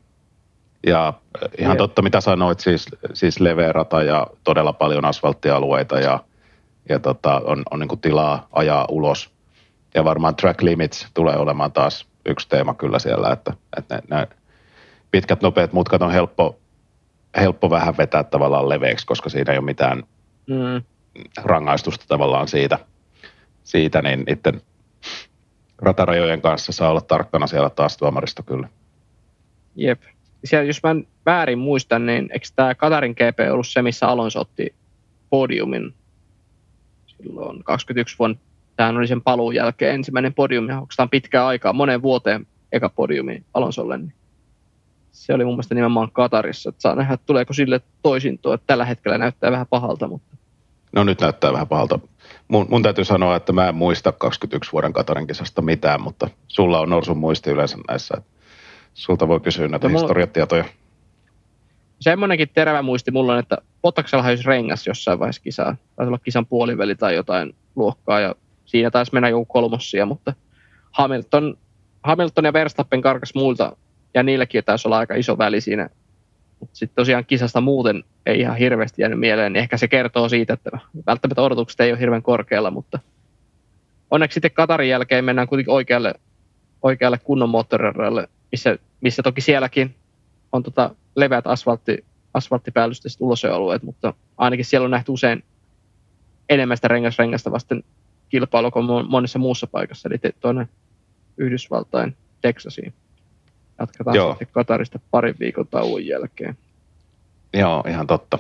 [0.86, 1.78] Ja äh, ihan Jep.
[1.78, 6.20] totta, mitä sanoit, siis, siis leveä rata ja todella paljon asfalttialueita ja,
[6.90, 9.30] ja tota, on, on niin tilaa ajaa ulos.
[9.94, 14.28] Ja varmaan track limits tulee olemaan taas yksi teema kyllä siellä, että, että ne, ne
[15.12, 16.60] pitkät nopeat mutkat on helppo,
[17.38, 20.04] helppo vähän vetää tavallaan leveäksi, koska siinä ei ole mitään
[20.48, 20.82] mm.
[21.44, 22.80] Rangaistusta tavallaan siitä,
[23.64, 24.62] siitä niin niiden
[25.78, 28.70] ratarajojen kanssa saa olla tarkkana siellä taas tuomaristo kyllä.
[29.76, 30.02] Jep
[30.46, 30.96] siellä, jos mä
[31.26, 34.76] väärin muistan, niin eikö tämä Katarin GP ollut se, missä Alonso otti
[35.30, 35.94] podiumin
[37.08, 38.38] silloin 21 vuonna.
[38.76, 43.98] Tämähän oli sen paluun jälkeen ensimmäinen podiumi, on pitkää aikaa, monen vuoteen eka podiumi Alonsolle.
[43.98, 44.14] Niin
[45.12, 46.70] se oli mun mielestä nimenomaan Katarissa.
[46.70, 48.58] Että saa nähdä, tuleeko sille toisintoa.
[48.58, 50.36] Tällä hetkellä näyttää vähän pahalta, mutta...
[50.96, 52.00] No nyt näyttää vähän pahalta.
[52.48, 56.80] Mun, mun täytyy sanoa, että mä en muista 21 vuoden Katarin kisasta mitään, mutta sulla
[56.80, 58.14] on norsun muisti yleensä näissä.
[58.18, 58.30] Että
[58.94, 60.66] sulta voi kysyä näitä no, historiatietoja.
[62.00, 65.76] Semmoinenkin terävä muisti mulla on, että Pottaksella olisi rengas jossain vaiheessa kisaa.
[65.96, 68.36] Taisi olla kisan puoliväli tai jotain luokkaa ja
[68.66, 70.34] siinä taisi mennä joku kolmossia, mutta
[70.92, 71.58] Hamilton,
[72.04, 73.78] Hamilton ja Verstappen karkas muilta
[74.14, 75.90] ja niilläkin taisi olla aika iso väli siinä.
[76.74, 80.80] Sitten tosiaan kisasta muuten ei ihan hirveästi jäänyt mieleen, niin ehkä se kertoo siitä, että
[81.08, 83.00] välttämättä odotukset ei ole hirveän korkealla, mutta
[84.12, 86.14] onneksi sitten Katarin jälkeen mennään kuitenkin oikealle,
[86.82, 89.96] oikealle kunnon moottoriralle missä, missä toki sielläkin
[90.52, 95.44] on tota leveät asfaltti, asfalttipäällysteistä ulosalueet, mutta ainakin siellä on nähty usein
[96.50, 97.84] enemmän sitä rengasrengasta vasten
[98.30, 100.68] kilpailua kuin monessa muussa paikassa, eli tuonne
[101.38, 102.94] Yhdysvaltain Texasiin.
[103.80, 104.32] Jatketaan Joo.
[104.32, 106.58] sitten Katarista parin viikon tauon jälkeen.
[107.54, 108.40] Joo, ihan totta.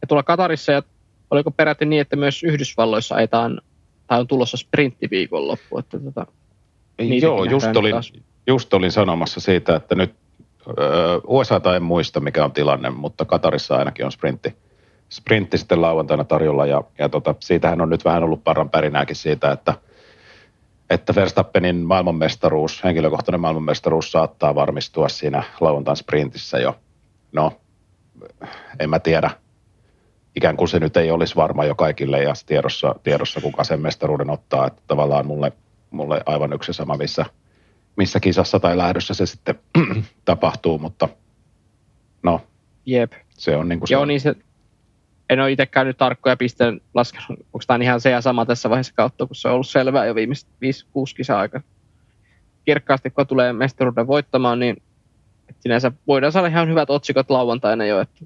[0.00, 0.82] Ja tuolla Katarissa, ja
[1.30, 3.60] oliko peräti niin, että myös Yhdysvalloissa ajetaan,
[4.06, 6.26] tai on tulossa sprinttiviikonloppu, että tota,
[7.20, 8.12] Joo, just olin, taas
[8.46, 10.14] just olin sanomassa siitä, että nyt
[11.26, 14.54] USA en muista mikä on tilanne, mutta Katarissa ainakin on sprintti,
[15.10, 19.52] sprintti sitten lauantaina tarjolla ja, ja tota, siitähän on nyt vähän ollut parran pärinääkin siitä,
[19.52, 19.74] että,
[20.90, 26.76] että Verstappenin maailmanmestaruus, henkilökohtainen maailmanmestaruus saattaa varmistua siinä lauantain sprintissä jo.
[27.32, 27.52] No,
[28.78, 29.30] en mä tiedä,
[30.36, 34.30] ikään kuin se nyt ei olisi varma jo kaikille ja tiedossa, tiedossa kuka sen mestaruuden
[34.30, 35.52] ottaa, että tavallaan mulle,
[35.90, 37.24] mulle aivan yksi sama, missä–
[37.96, 39.58] missä kisassa tai lähdössä se sitten
[40.24, 41.08] tapahtuu, mutta
[42.22, 42.40] no,
[42.86, 43.12] Jep.
[43.30, 44.34] Se on niin kuin se Joo, niin se,
[45.30, 48.94] en ole itsekään nyt tarkkoja pisteen laskenut, onko tämä ihan se ja sama tässä vaiheessa
[48.96, 50.50] kautta, kun se on ollut selvää jo viimeiset 5-6
[51.16, 51.60] kisaa aika
[52.64, 54.82] kirkkaasti, kun tulee mestaruuden voittamaan, niin
[55.60, 58.24] sinänsä voidaan saada ihan hyvät otsikot lauantaina jo, että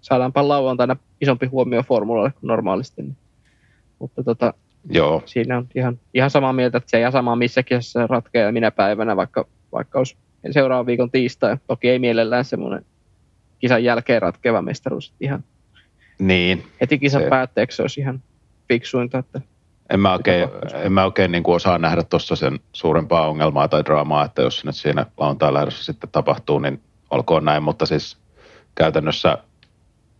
[0.00, 3.02] saadaanpa lauantaina isompi huomio formulalle kuin normaalisti.
[3.02, 3.16] Niin.
[3.98, 4.54] Mutta tota,
[4.90, 8.52] Joo, siinä on ihan, ihan samaa mieltä, että se ei ihan sama missä kisassa ratkeaa
[8.52, 10.16] minä päivänä, vaikka, vaikka olisi
[10.50, 11.56] seuraavan viikon tiistai.
[11.66, 12.86] Toki ei mielellään semmoinen
[13.58, 15.12] kisan jälkeen ratkeava mestaruus.
[15.20, 15.44] Ihan
[16.20, 16.66] niin.
[16.80, 18.22] heti kisan Se- päätteeksi se olisi ihan
[18.68, 19.18] fiksuinta.
[19.18, 19.40] Että,
[19.90, 23.84] En mä oikein, en mä oikein niin kuin osaa nähdä tuossa sen suurempaa ongelmaa tai
[23.84, 28.16] draamaa, että jos nyt siinä lauantai lähdössä sitten tapahtuu, niin olkoon näin, mutta siis
[28.74, 29.38] käytännössä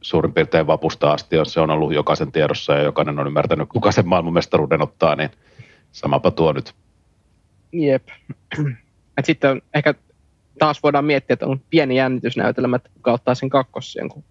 [0.00, 3.92] suurin piirtein vapusta asti, jos se on ollut jokaisen tiedossa ja jokainen on ymmärtänyt, kuka
[3.92, 5.30] sen maailmanmestaruuden ottaa, niin
[5.92, 6.74] samapa tuo nyt.
[7.72, 8.08] jep.
[9.18, 9.94] Et sitten on, ehkä
[10.58, 14.24] taas voidaan miettiä, että on pieni jännitysnäytelmä, että kuka ottaa sen kakkossien, kun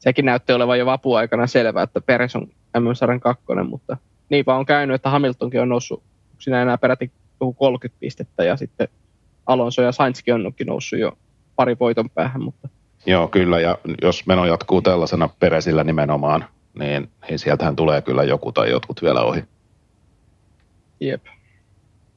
[0.00, 2.46] sekin näytti olevan jo vapuaikana selvää, että Peres on
[2.78, 3.96] MM-sarjan kakkonen, mutta
[4.28, 6.02] niin vaan on käynyt, että Hamiltonkin on noussut,
[6.38, 8.88] siinä enää peräti joku 30 pistettä ja sitten
[9.46, 11.18] Alonso ja Sainzkin onkin noussut jo
[11.56, 12.68] pari voiton päähän, mutta
[13.06, 16.44] Joo, kyllä, ja jos meno jatkuu tällaisena peresillä nimenomaan,
[16.78, 19.44] niin, niin sieltähän tulee kyllä joku tai jotkut vielä ohi.
[21.00, 21.24] jep.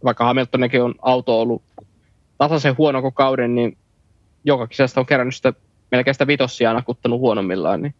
[0.04, 1.62] Vaikka Hamiltonikin on auto ollut
[2.38, 3.78] tasaisen huono kauden, niin
[4.44, 5.54] joka kisasta on kerännyt sitä
[5.94, 7.96] melkein sitä vitossiaa nakuttanut huonommillaan, niin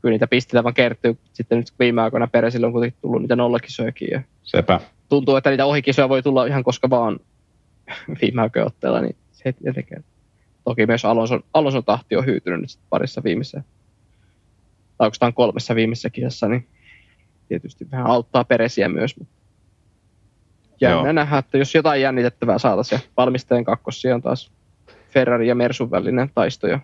[0.00, 1.18] kyllä niitä pisteitä vaan kertyy.
[1.32, 4.80] Sitten nyt viime aikoina Peresille on kuitenkin tullut niitä nollakisojakin ja Sepä.
[5.08, 7.20] tuntuu, että niitä ohikisoja voi tulla ihan koska vaan
[8.22, 10.04] viime aikoina otteella, niin se ei tietenkään.
[10.64, 13.62] Toki myös Alonson, Alonson tahti on hyytynyt nyt parissa viimeisessä,
[14.98, 16.68] tai oikeastaan kolmessa viimeisessä kisassa, niin
[17.48, 19.16] tietysti vähän auttaa peresiä myös.
[19.18, 19.34] Mutta
[20.80, 20.92] Joo.
[20.92, 24.52] jännä nähdä, että jos jotain jännitettävää saataisiin, ja valmistajan kakkossia on taas
[25.08, 26.80] Ferrari ja Mersun välinen taisto, ja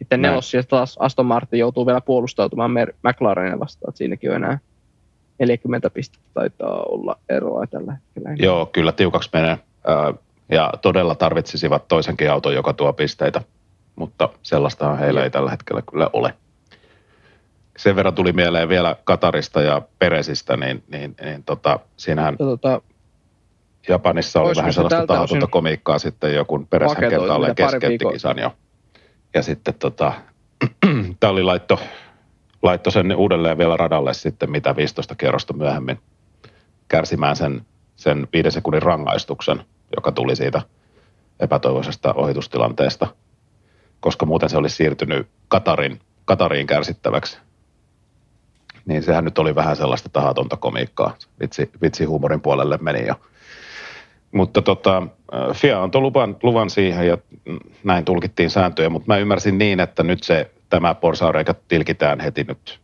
[0.00, 0.32] sitten Näin.
[0.32, 4.58] nelossia taas Aston Martin joutuu vielä puolustautumaan Mer- McLarenia vastaan, että siinäkin on enää
[5.38, 8.36] 40 pistettä taitaa olla eroa tällä hetkellä.
[8.38, 9.58] Joo, kyllä tiukaksi menee.
[10.48, 13.42] Ja todella tarvitsisivat toisenkin auton, joka tuo pisteitä,
[13.96, 16.34] mutta sellaistahan heillä ei tällä hetkellä kyllä ole.
[17.76, 22.80] Sen verran tuli mieleen vielä Katarista ja Peresistä, niin, niin, niin tota, siinähän tota,
[23.88, 28.52] Japanissa oli vähän se sellaista tahatonta osin komiikkaa sitten joku Pereshän kertaalleen keskeytti kisan jo.
[29.34, 30.12] Ja sitten tota,
[31.30, 31.80] oli laitto,
[32.62, 35.98] laitto sen uudelleen vielä radalle sitten mitä 15 kierrosta myöhemmin
[36.88, 37.66] kärsimään sen,
[37.96, 39.64] sen viiden sekunnin rangaistuksen,
[39.96, 40.62] joka tuli siitä
[41.40, 43.06] epätoivoisesta ohitustilanteesta,
[44.00, 47.38] koska muuten se olisi siirtynyt Katarin, Katariin kärsittäväksi.
[48.84, 51.16] Niin sehän nyt oli vähän sellaista tahatonta komiikkaa.
[51.40, 53.14] Vitsi, vitsi huumorin puolelle meni jo.
[54.32, 55.02] Mutta tota,
[55.34, 57.18] äh, FIA antoi luvan, luvan siihen ja
[57.84, 62.80] näin tulkittiin sääntöjä, mutta mä ymmärsin niin, että nyt se, tämä porsaareikä tilkitään heti nyt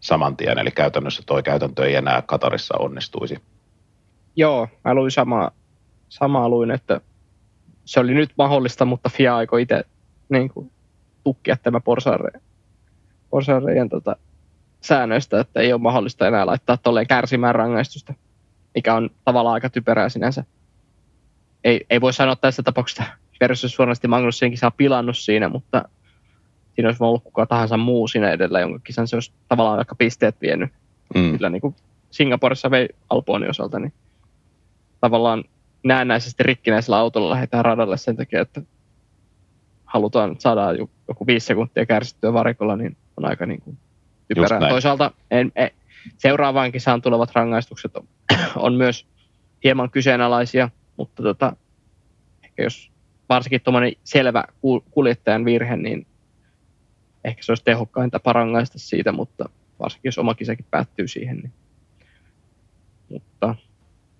[0.00, 3.38] saman tien, eli käytännössä toi käytäntö ei enää Katarissa onnistuisi.
[4.36, 5.50] joo, mä luin samaa,
[6.08, 7.00] samaa luin, että
[7.84, 9.84] se oli nyt mahdollista, mutta FIA aikoi itse
[10.28, 10.70] niin kuin,
[11.24, 12.42] tukkia tämä porsaareen,
[13.30, 14.16] porsaareen tota,
[14.80, 18.14] säännöistä, että ei ole mahdollista enää laittaa tolleen kärsimään rangaistusta,
[18.74, 20.44] mikä on tavallaan aika typerää sinänsä.
[21.64, 23.04] Ei, ei voi sanoa tässä tapauksessa
[23.40, 25.88] versus suorasti Magnussenkin saa pilannut siinä, mutta
[26.74, 30.40] siinä olisi ollut kuka tahansa muu siinä edellä, jonka kisan se olisi tavallaan vaikka pisteet
[30.40, 30.72] vienyt
[31.14, 31.36] Mm.
[31.36, 31.74] kyllä niin kuin
[32.10, 33.92] Singaporessa vei Alponin osalta, niin
[35.00, 35.44] tavallaan
[35.82, 38.62] näennäisesti rikkinäisellä autolla lähdetään radalle sen takia, että
[39.84, 43.78] halutaan saada jo- joku viisi sekuntia kärsittyä varikolla, niin on aika niin kuin
[44.28, 44.68] typerää.
[44.68, 45.70] Toisaalta en, en,
[46.18, 48.08] seuraavaan kisaan tulevat rangaistukset on,
[48.56, 49.06] on myös
[49.64, 50.70] hieman kyseenalaisia,
[51.00, 51.56] mutta tota,
[52.44, 52.90] ehkä jos
[53.28, 56.06] varsinkin tuommoinen selvä ku- kuljettajan virhe, niin
[57.24, 59.48] ehkä se olisi tehokkain tapa rangaista siitä, mutta
[59.80, 61.36] varsinkin jos oma kisakin päättyy siihen.
[61.36, 61.52] Niin.
[63.08, 63.54] Mutta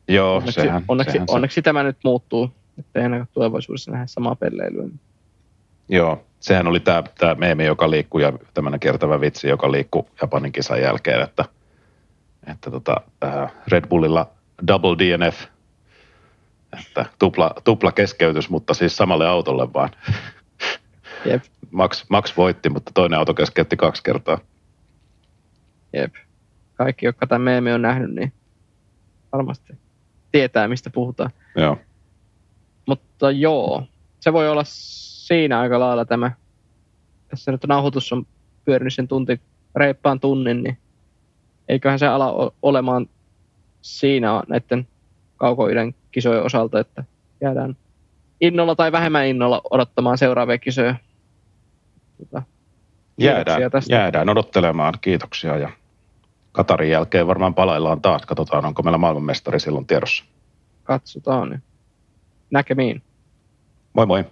[0.09, 4.07] Joo, onneksi, sehän, onneksi, sehän se- onneksi tämä nyt muuttuu, että ei enää tulevaisuudessa nähdä
[4.07, 4.89] samaa pelleilyä.
[5.89, 10.53] Joo, sehän oli tämä, tämä meemi, joka liikkui ja tämmöinen kiertävä vitsi, joka liikkui Japanin
[10.53, 11.45] kisan jälkeen, että,
[12.47, 14.31] että tota, äh, Red Bullilla
[14.67, 15.47] double DNF,
[16.79, 19.91] että tupla, tupla keskeytys, mutta siis samalle autolle vaan.
[21.25, 24.39] Jep, Max, Max voitti, mutta toinen auto keskeytti kaksi kertaa.
[25.93, 26.15] jep.
[26.75, 28.33] Kaikki, jotka tämän meemi on nähnyt, niin
[29.33, 29.73] varmasti
[30.33, 31.31] tietää, mistä puhutaan.
[31.57, 31.79] Joo,
[32.87, 33.87] Mutta joo,
[34.21, 36.33] se voi olla siinä aika lailla tämä.
[37.29, 38.27] Tässä nyt nauhoitus on
[38.65, 39.41] pyörinyt sen tunti,
[39.77, 40.79] reippaan tunnin, niin
[41.69, 43.07] eiköhän se ala olemaan
[43.83, 44.89] siinä näiden
[45.37, 47.05] kaukoiden kisojen osalta, että
[47.41, 47.77] jäädään
[48.41, 50.95] innolla tai vähemmän innolla odottamaan seuraavia kisoja.
[52.19, 52.43] Tota,
[53.19, 53.95] jäädään, tästä.
[53.95, 54.95] jäädään odottelemaan.
[55.01, 55.71] Kiitoksia ja
[56.53, 58.27] Katarin jälkeen varmaan palaillaan taas.
[58.27, 60.25] Katsotaan, onko meillä maailmanmestari silloin tiedossa.
[60.85, 61.63] Katsotaan.
[62.51, 63.03] Näkemiin.
[63.93, 64.25] Moi moi.